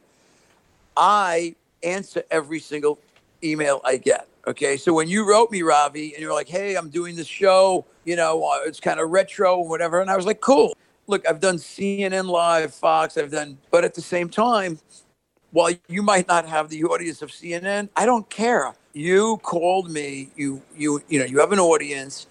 [0.96, 2.98] I answer every single
[3.42, 4.28] email I get.
[4.46, 4.76] Okay.
[4.76, 8.16] So when you wrote me, Ravi, and you're like, hey, I'm doing this show, you
[8.16, 10.00] know, uh, it's kind of retro and whatever.
[10.00, 10.76] And I was like, cool.
[11.06, 14.78] look, I've done CNN Live, Fox, I've done, but at the same time,
[15.50, 18.74] while you might not have the audience of CNN, I don't care.
[18.92, 22.26] You called me, you you you know, you have an audience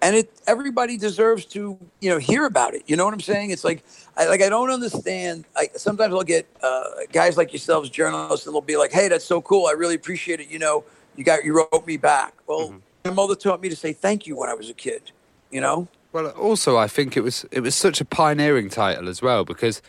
[0.00, 2.82] and it everybody deserves to you know hear about it.
[2.86, 3.50] You know what i'm saying?
[3.50, 3.84] It's like
[4.16, 5.44] i like i don't understand.
[5.56, 9.24] I, sometimes i'll get uh, guys like yourselves journalists and they'll be like hey that's
[9.24, 9.66] so cool.
[9.66, 10.48] I really appreciate it.
[10.48, 10.84] You know
[11.16, 12.34] you got you wrote me back.
[12.46, 12.78] Well mm-hmm.
[13.04, 15.12] my mother taught me to say thank you when i was a kid
[15.50, 15.88] you know?
[16.12, 19.82] Well also i think it was it was such a pioneering title as well because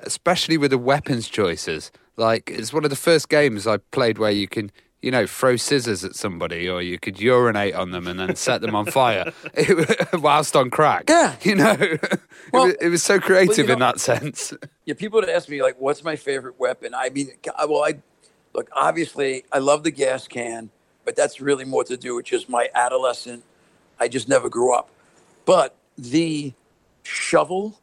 [0.00, 4.32] especially with the weapons choices like it's one of the first games i played where
[4.32, 4.72] you can
[5.02, 8.60] you know, throw scissors at somebody, or you could urinate on them and then set
[8.60, 9.32] them on fire
[10.14, 11.04] whilst on crack.
[11.08, 11.76] Yeah, you know,
[12.52, 14.52] well, it, was, it, was, so creative know, in that sense.
[14.86, 17.30] Yeah, people would ask me like, "What's my favorite weapon?" I mean,
[17.68, 18.00] well, I
[18.54, 20.70] look obviously I love the gas can,
[21.04, 23.44] but that's really more to do with just my adolescent.
[24.00, 24.90] I just never grew up,
[25.44, 26.54] but the
[27.04, 27.79] shovel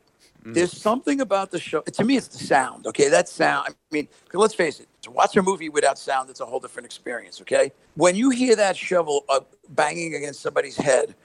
[0.47, 0.53] Mm.
[0.53, 1.81] There's something about the show.
[1.81, 2.87] To me, it's the sound.
[2.87, 3.69] Okay, that sound.
[3.69, 4.87] I mean, let's face it.
[5.03, 7.41] To watch a movie without sound, it's a whole different experience.
[7.41, 11.15] Okay, when you hear that shovel uh, banging against somebody's head,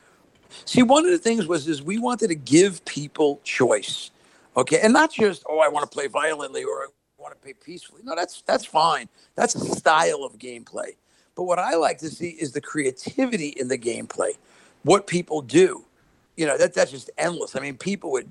[0.64, 4.10] see, one of the things was is we wanted to give people choice.
[4.56, 6.86] Okay, and not just oh, I want to play violently or I
[7.18, 8.02] want to play peacefully.
[8.04, 9.08] No, that's that's fine.
[9.36, 10.96] That's a style of gameplay.
[11.36, 14.32] But what I like to see is the creativity in the gameplay.
[14.82, 15.84] What people do,
[16.36, 17.54] you know, that that's just endless.
[17.56, 18.30] I mean, people would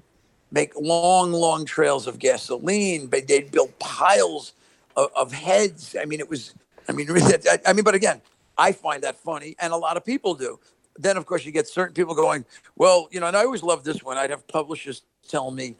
[0.51, 3.07] make long, long trails of gasoline.
[3.07, 4.53] But they'd build piles
[4.95, 5.95] of, of heads.
[5.99, 6.53] I mean, it was.
[6.89, 7.07] I mean,
[7.65, 8.21] I mean, but again,
[8.57, 10.59] I find that funny, and a lot of people do.
[10.97, 12.45] Then, of course, you get certain people going,
[12.75, 14.17] well, you know, and I always love this one.
[14.17, 15.75] I'd have publishers tell me,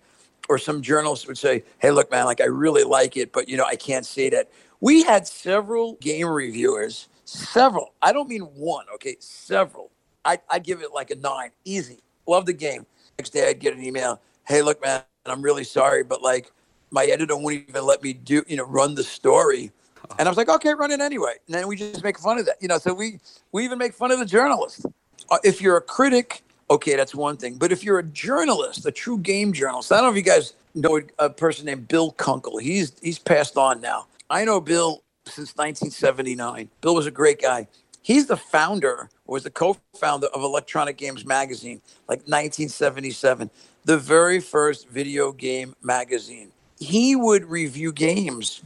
[0.49, 3.57] or some journalists would say, hey, look, man, like I really like it, but, you
[3.57, 4.49] know, I can't say that.
[4.80, 7.93] We had several game reviewers, several.
[8.01, 9.91] I don't mean one, okay, several.
[10.26, 11.99] I, I'd give it like a nine, easy.
[12.26, 12.86] Love the game.
[13.19, 14.19] Next day, I'd get an email
[14.52, 16.52] hey, look, man, I'm really sorry, but like
[16.91, 19.72] my editor won't even let me do, you know, run the story.
[20.20, 21.36] And I was like, okay, run it anyway.
[21.47, 22.78] And then we just make fun of that, you know.
[22.78, 23.20] So we
[23.54, 24.86] we even make fun of the journalist.
[25.30, 27.56] Uh, if you're a critic, okay, that's one thing.
[27.56, 30.54] But if you're a journalist, a true game journalist, I don't know if you guys
[30.76, 32.58] know a person named Bill Kunkel.
[32.58, 34.08] He's he's passed on now.
[34.30, 36.70] I know Bill since 1979.
[36.82, 37.68] Bill was a great guy.
[38.02, 43.49] He's the founder, or was the co-founder of Electronic Games Magazine, like 1977
[43.86, 46.52] the very first video game magazine.
[46.80, 48.62] He would review games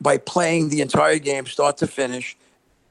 [0.00, 2.36] by playing the entire game, start to finish,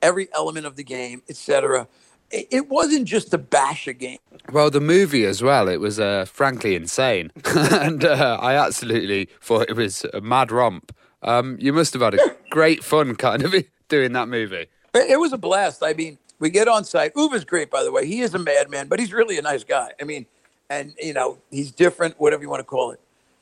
[0.02, 1.88] every element of the game, etc.
[2.30, 4.18] It wasn't just to bash a game.
[4.52, 5.70] Well, the movie as well.
[5.70, 10.94] It was uh, frankly insane, and uh, I absolutely thought it was a mad romp.
[11.24, 13.56] Um, you must have had a great fun, kind of,
[13.88, 14.68] doing that movie.
[15.02, 15.84] It was a blast.
[15.84, 17.14] I mean, we get on site.
[17.16, 18.06] Uwe's great, by the way.
[18.06, 19.92] He is a madman, but he's really a nice guy.
[20.00, 20.26] I mean,
[20.70, 23.00] and you know he's different, whatever you want to call it.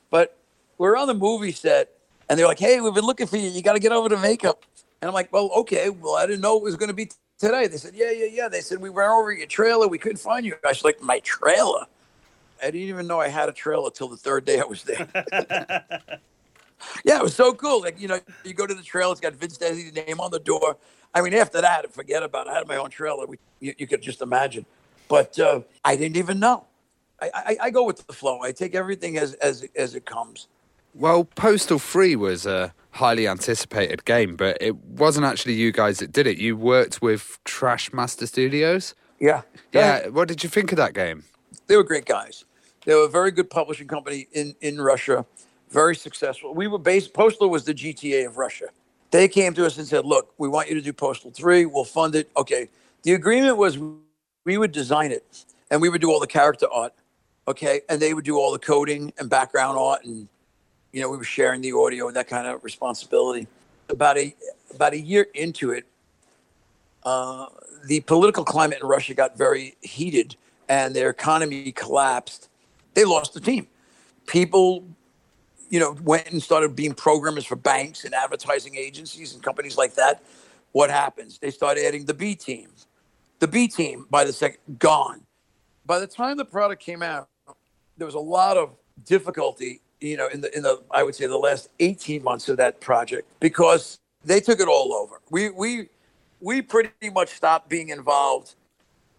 [0.09, 0.37] But
[0.77, 1.89] we're on the movie set,
[2.29, 3.49] and they're like, "Hey, we've been looking for you.
[3.49, 4.63] You got to get over to makeup."
[5.01, 5.89] And I'm like, "Well, okay.
[5.89, 8.47] Well, I didn't know it was going to be today." They said, "Yeah, yeah, yeah."
[8.47, 9.87] They said we ran over your trailer.
[9.87, 10.55] We couldn't find you.
[10.63, 11.85] I was like, "My trailer."
[12.61, 15.07] I didn't even know I had a trailer till the third day I was there.
[17.03, 17.81] yeah, it was so cool.
[17.81, 20.39] Like you know, you go to the trailer, it's got Vince Desi's name on the
[20.39, 20.77] door.
[21.13, 22.51] I mean, after that, forget about it.
[22.51, 23.25] I had my own trailer.
[23.25, 24.65] We, you, you could just imagine.
[25.07, 26.65] But uh, I didn't even know.
[27.21, 28.41] I, I, I, go with the flow.
[28.41, 30.47] I take everything as as as it comes.
[30.93, 36.11] Well, Postal Three was a highly anticipated game, but it wasn't actually you guys that
[36.11, 36.37] did it.
[36.37, 38.95] You worked with Trash Master Studios.
[39.19, 39.41] Yeah.
[39.73, 40.07] Yeah.
[40.07, 41.23] What did you think of that game?
[41.67, 42.45] They were great guys.
[42.85, 45.25] They were a very good publishing company in, in Russia,
[45.69, 46.53] very successful.
[46.53, 48.65] We were based, Postal was the GTA of Russia.
[49.11, 51.65] They came to us and said, Look, we want you to do Postal 3.
[51.65, 52.29] We'll fund it.
[52.35, 52.69] Okay.
[53.03, 53.77] The agreement was
[54.45, 56.93] we would design it and we would do all the character art
[57.47, 57.81] Okay.
[57.89, 60.27] And they would do all the coding and background art and,
[60.91, 63.47] you know, we were sharing the audio and that kind of responsibility.
[63.89, 64.35] About a,
[64.73, 65.85] about a year into it,
[67.03, 67.45] uh,
[67.87, 70.35] the political climate in Russia got very heated
[70.67, 72.49] and their economy collapsed.
[72.95, 73.67] They lost the team.
[74.25, 74.83] People,
[75.69, 79.95] you know, went and started being programmers for banks and advertising agencies and companies like
[79.95, 80.23] that.
[80.71, 81.39] What happens?
[81.39, 82.69] They start adding the B team.
[83.39, 85.21] The B team, by the second, gone.
[85.85, 87.29] By the time the product came out,
[87.97, 88.71] there was a lot of
[89.05, 92.57] difficulty, you know, in the in the I would say the last 18 months of
[92.57, 95.21] that project because they took it all over.
[95.29, 95.89] We we
[96.41, 98.55] we pretty much stopped being involved,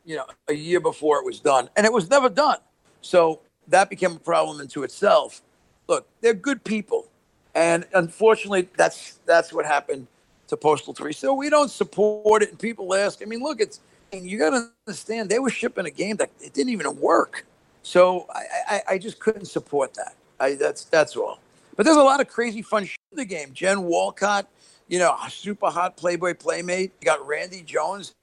[0.05, 2.59] you know, a year before it was done, and it was never done.
[3.01, 5.43] So that became a problem into itself.
[5.89, 7.07] Look, they're good people,
[7.55, 10.07] and unfortunately, that's that's what happened
[10.49, 11.13] to Postal Three.
[11.13, 13.23] So we don't support it, and people ask.
[13.23, 13.81] I mean, look, it's
[14.13, 17.47] you got to understand they were shipping a game that it didn't even work.
[17.83, 20.15] So I, I, I just couldn't support that.
[20.41, 21.39] I, that's that's all.
[21.77, 23.53] But there's a lot of crazy fun shit in the game.
[23.53, 24.49] Jen Walcott,
[24.89, 26.93] you know, super hot Playboy playmate.
[27.01, 28.15] You got Randy Jones.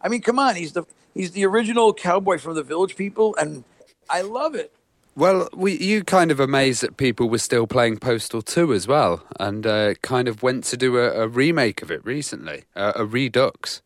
[0.00, 3.64] I mean, come on, he's the he's the original cowboy from the Village People, and
[4.08, 4.72] I love it.
[5.18, 9.24] Well, we, you kind of amazed that people were still playing Postal 2 as well,
[9.40, 13.04] and uh, kind of went to do a, a remake of it recently, uh, a
[13.04, 13.82] Redux.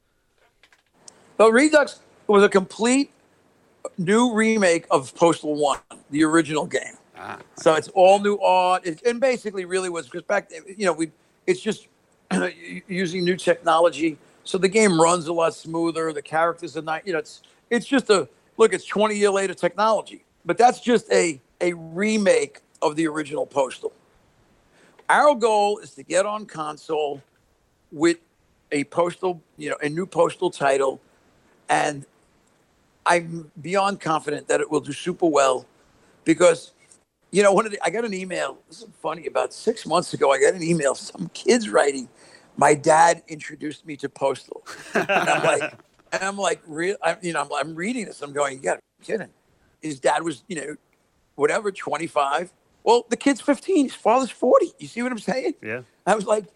[1.38, 3.12] But Redux was a complete
[3.96, 5.78] new remake of Postal 1,
[6.10, 6.98] the original game.
[7.16, 7.38] Ah.
[7.56, 11.12] So it's all new art, it, and basically, really was because back, you know, we
[11.46, 11.88] it's just
[12.86, 16.12] using new technology, so the game runs a lot smoother.
[16.12, 18.28] The characters are not, you know, it's it's just a
[18.58, 18.74] look.
[18.74, 23.92] It's twenty year later technology, but that's just a a remake of the original Postal.
[25.08, 27.22] Our goal is to get on console
[27.92, 28.18] with
[28.72, 31.00] a postal, you know, a new postal title,
[31.68, 32.06] and
[33.04, 35.66] I'm beyond confident that it will do super well
[36.24, 36.72] because
[37.32, 38.58] you know, one of the, I got an email.
[38.68, 39.26] This is funny.
[39.26, 40.94] About six months ago, I got an email.
[40.94, 42.08] Some kids writing,
[42.58, 44.62] "My dad introduced me to Postal,"
[44.94, 45.62] and I'm like,
[46.12, 46.96] and I'm like, real.
[47.02, 48.20] I, you know, I'm, I'm reading this.
[48.20, 49.30] I'm going, "You got kidding?"
[49.82, 50.76] His dad was, you know,
[51.36, 52.52] whatever, 25.
[52.84, 53.86] Well, the kid's 15.
[53.86, 54.72] His father's 40.
[54.78, 55.54] You see what I'm saying?
[55.62, 55.82] Yeah.
[56.06, 56.46] I was like,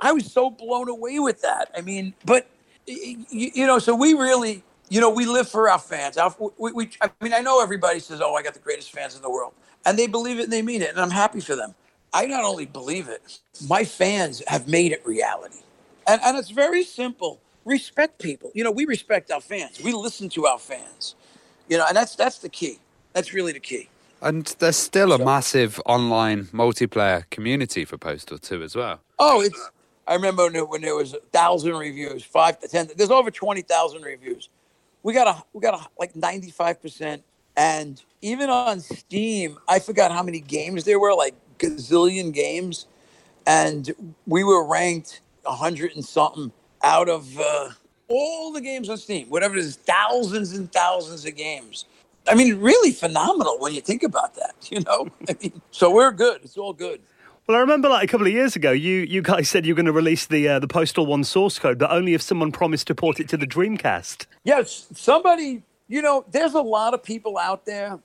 [0.00, 1.70] I was so blown away with that.
[1.76, 2.48] I mean, but
[2.86, 6.18] you, you know, so we really, you know, we live for our fans.
[6.18, 9.16] Our, we, we, I mean, I know everybody says, "Oh, I got the greatest fans
[9.16, 9.54] in the world."
[9.86, 11.74] and they believe it and they mean it, and I'm happy for them.
[12.14, 15.60] I not only believe it, my fans have made it reality.
[16.08, 17.40] And, and it's very simple.
[17.64, 18.52] Respect people.
[18.54, 19.80] You know, we respect our fans.
[19.82, 21.16] We listen to our fans.
[21.68, 22.78] You know, and that's that's the key.
[23.12, 23.88] That's really the key.
[24.20, 29.00] And there's still a so, massive online multiplayer community for Postal 2 as well.
[29.18, 29.70] Oh, it's.
[30.06, 32.88] I remember when there was a thousand reviews, five to ten.
[32.96, 34.48] There's over twenty thousand reviews.
[35.02, 37.22] We got a we got a like ninety five percent
[37.56, 42.86] and even on Steam, I forgot how many games there were, like gazillion games.
[43.46, 46.52] And we were ranked 100 and something
[46.82, 47.70] out of uh,
[48.12, 51.86] all the games on Steam, whatever it is, thousands and thousands of games.
[52.28, 55.08] I mean, really phenomenal when you think about that, you know?
[55.28, 56.42] I mean, so we're good.
[56.44, 57.00] It's all good.
[57.46, 59.76] Well, I remember like a couple of years ago, you, you guys said you were
[59.76, 62.86] going to release the uh, the Postal One source code, but only if someone promised
[62.86, 64.26] to port it to the Dreamcast.
[64.44, 67.98] Yes, somebody you know, there's a lot of people out there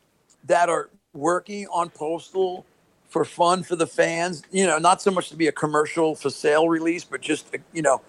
[0.44, 2.66] that are working on Postal
[3.08, 4.44] for fun for the fans.
[4.52, 7.82] You know, not so much to be a commercial for sale release, but just you
[7.82, 8.02] know,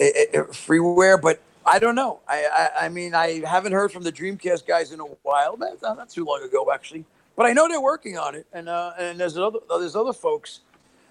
[0.00, 1.20] a, a freeware.
[1.20, 2.20] But I don't know.
[2.28, 5.56] I, I, I mean, I haven't heard from the Dreamcast guys in a while.
[5.56, 7.04] Not, not too long ago, actually.
[7.36, 10.12] But I know they're working on it, and uh, and there's other uh, there's other
[10.12, 10.60] folks.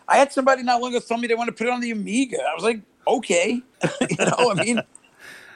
[0.08, 1.92] I had somebody not long ago tell me they want to put it on the
[1.92, 2.38] Amiga.
[2.42, 3.62] I was like, okay,
[4.10, 4.82] you know, I mean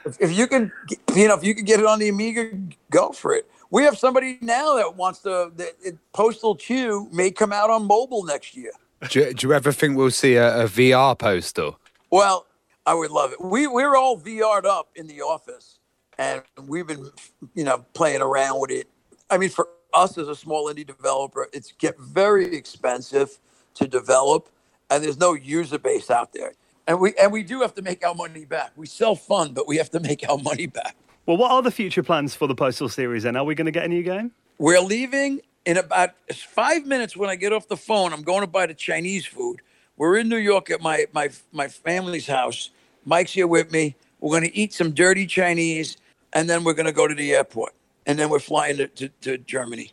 [0.08, 0.72] if, if you can,
[1.14, 2.50] you know, if you can get it on the Amiga,
[2.90, 3.48] go for it.
[3.70, 5.52] We have somebody now that wants to.
[5.56, 8.72] That Postal 2 may come out on mobile next year.
[9.10, 11.78] Do you, do you ever think we'll see a, a, VR Postal?
[12.10, 12.46] Well,
[12.88, 13.40] I would love it.
[13.40, 15.78] We we're all VR'd up in the office,
[16.18, 17.10] and we've been,
[17.54, 18.88] you know, playing around with it.
[19.30, 23.38] I mean, for us as a small indie developer, it's get very expensive
[23.74, 24.48] to develop,
[24.90, 26.54] and there's no user base out there
[26.88, 28.72] and we and we do have to make our money back.
[28.74, 30.96] We sell fun, but we have to make our money back.
[31.26, 33.26] Well, what are the future plans for the Postal series?
[33.26, 34.32] And are we going to get a new game?
[34.56, 37.14] We're leaving in about five minutes.
[37.14, 39.60] When I get off the phone, I'm going to buy the Chinese food.
[39.98, 42.70] We're in New York at my my my family's house.
[43.08, 43.96] Mike's here with me.
[44.20, 45.96] We're going to eat some dirty Chinese,
[46.32, 47.74] and then we're going to go to the airport,
[48.06, 49.92] and then we're flying to, to, to Germany.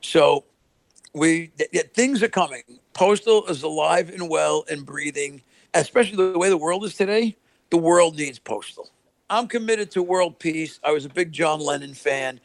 [0.00, 0.44] So
[1.14, 2.62] we th- things are coming.
[2.92, 5.42] Postal is alive and well and breathing
[5.80, 7.36] especially the way the world is today,
[7.70, 8.90] the world needs Postal.
[9.28, 10.78] I'm committed to world peace.
[10.84, 12.40] I was a big John Lennon fan.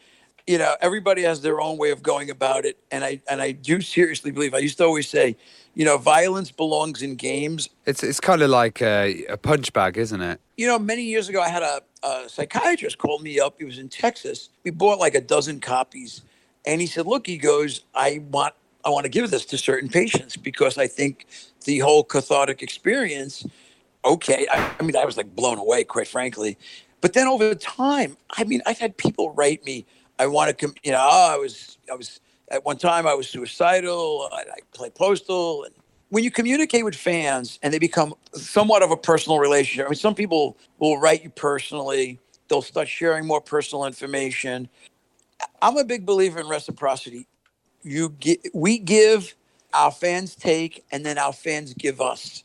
[0.52, 3.54] You know, everybody has their own way of going about it, and I and I
[3.54, 4.54] do seriously believe.
[4.54, 5.38] I used to always say,
[5.76, 7.70] you know, violence belongs in games.
[7.86, 10.42] It's it's kind of like a, a punch bag, isn't it?
[10.58, 13.56] You know, many years ago, I had a, a psychiatrist call me up.
[13.60, 14.50] He was in Texas.
[14.66, 16.22] We bought like a dozen copies,
[16.66, 19.88] and he said, "Look," he goes, "I want I want to give this to certain
[19.88, 21.28] patients because I think
[21.64, 23.48] the whole cathartic experience.
[24.04, 26.58] Okay, I, I mean, I was like blown away, quite frankly.
[27.00, 29.86] But then over time, I mean, I've had people write me.
[30.22, 34.30] I want to, you know, I was, I was at one time I was suicidal.
[34.32, 35.74] I, I play postal, and
[36.10, 39.88] when you communicate with fans and they become somewhat of a personal relationship.
[39.88, 42.20] I mean, some people will write you personally.
[42.50, 44.70] They'll start sharing more personal information.
[45.62, 47.28] I'm a big believer in reciprocity.
[47.84, 49.36] You get, we give
[49.74, 52.44] our fans take and then our fans give us.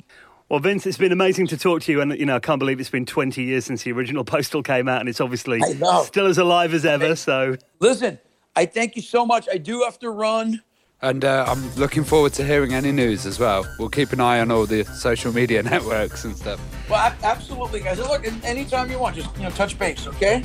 [0.48, 2.78] Well, Vince, it's been amazing to talk to you, and you know I can't believe
[2.78, 5.60] it's been 20 years since the original Postal came out, and it's obviously
[6.04, 7.16] still as alive as ever.
[7.16, 8.20] So listen,
[8.54, 9.48] I thank you so much.
[9.52, 10.62] I do have to run.
[11.02, 13.66] And uh, I'm looking forward to hearing any news as well.
[13.78, 16.60] We'll keep an eye on all the social media networks and stuff.
[16.88, 17.98] Well, absolutely, guys.
[17.98, 20.42] Look, anytime you want, just you know, touch base, okay?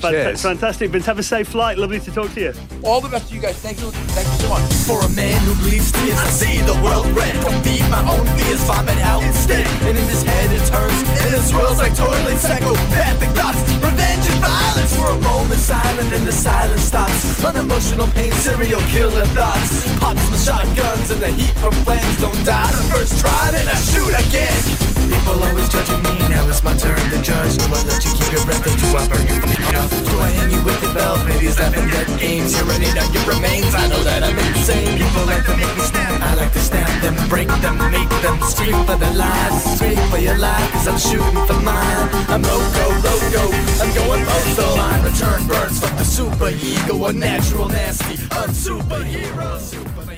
[0.00, 0.42] Cheers.
[0.42, 1.06] Fantastic, Vince.
[1.06, 1.78] Have a safe flight.
[1.78, 2.52] Lovely to talk to you.
[2.84, 3.56] All the best to you guys.
[3.56, 3.90] Thank you.
[4.14, 4.62] Thank you so much.
[4.86, 7.34] For a man who bleeds tears, I see the world red.
[7.42, 9.66] Come feed my own fears, vomit out instead.
[9.88, 13.60] And in his head it turns, and it swirls like toilet psychopathic thoughts.
[13.82, 17.44] Revenge and violence for a moment silent, and the silence stops.
[17.44, 19.84] Unemotional pain, serial killer thoughts.
[19.98, 22.70] Pops the shotguns, and the heat from flames don't die.
[22.70, 24.97] The first try, then I shoot again.
[25.08, 27.56] People always judging me, now it's my turn to judge.
[27.56, 29.40] Do I let you keep your breath or do I burn you?
[29.40, 31.16] Do I hang you with the bell?
[31.24, 32.52] Maybe it's laughing dead games.
[32.56, 33.74] You're running out your remains.
[33.74, 34.98] I know that I'm insane.
[35.00, 36.20] People like to make me snap.
[36.20, 39.64] I like to snap them, break them, make them scream for their lives.
[39.76, 42.08] Scream for your life, cause I'm shooting for mine.
[42.28, 43.42] I'm loco, loco.
[43.80, 44.76] I'm going postal.
[44.76, 47.04] My return burns from the super ego.
[47.06, 48.14] A natural nasty.
[48.36, 49.58] A superhero.
[49.58, 50.17] Superman.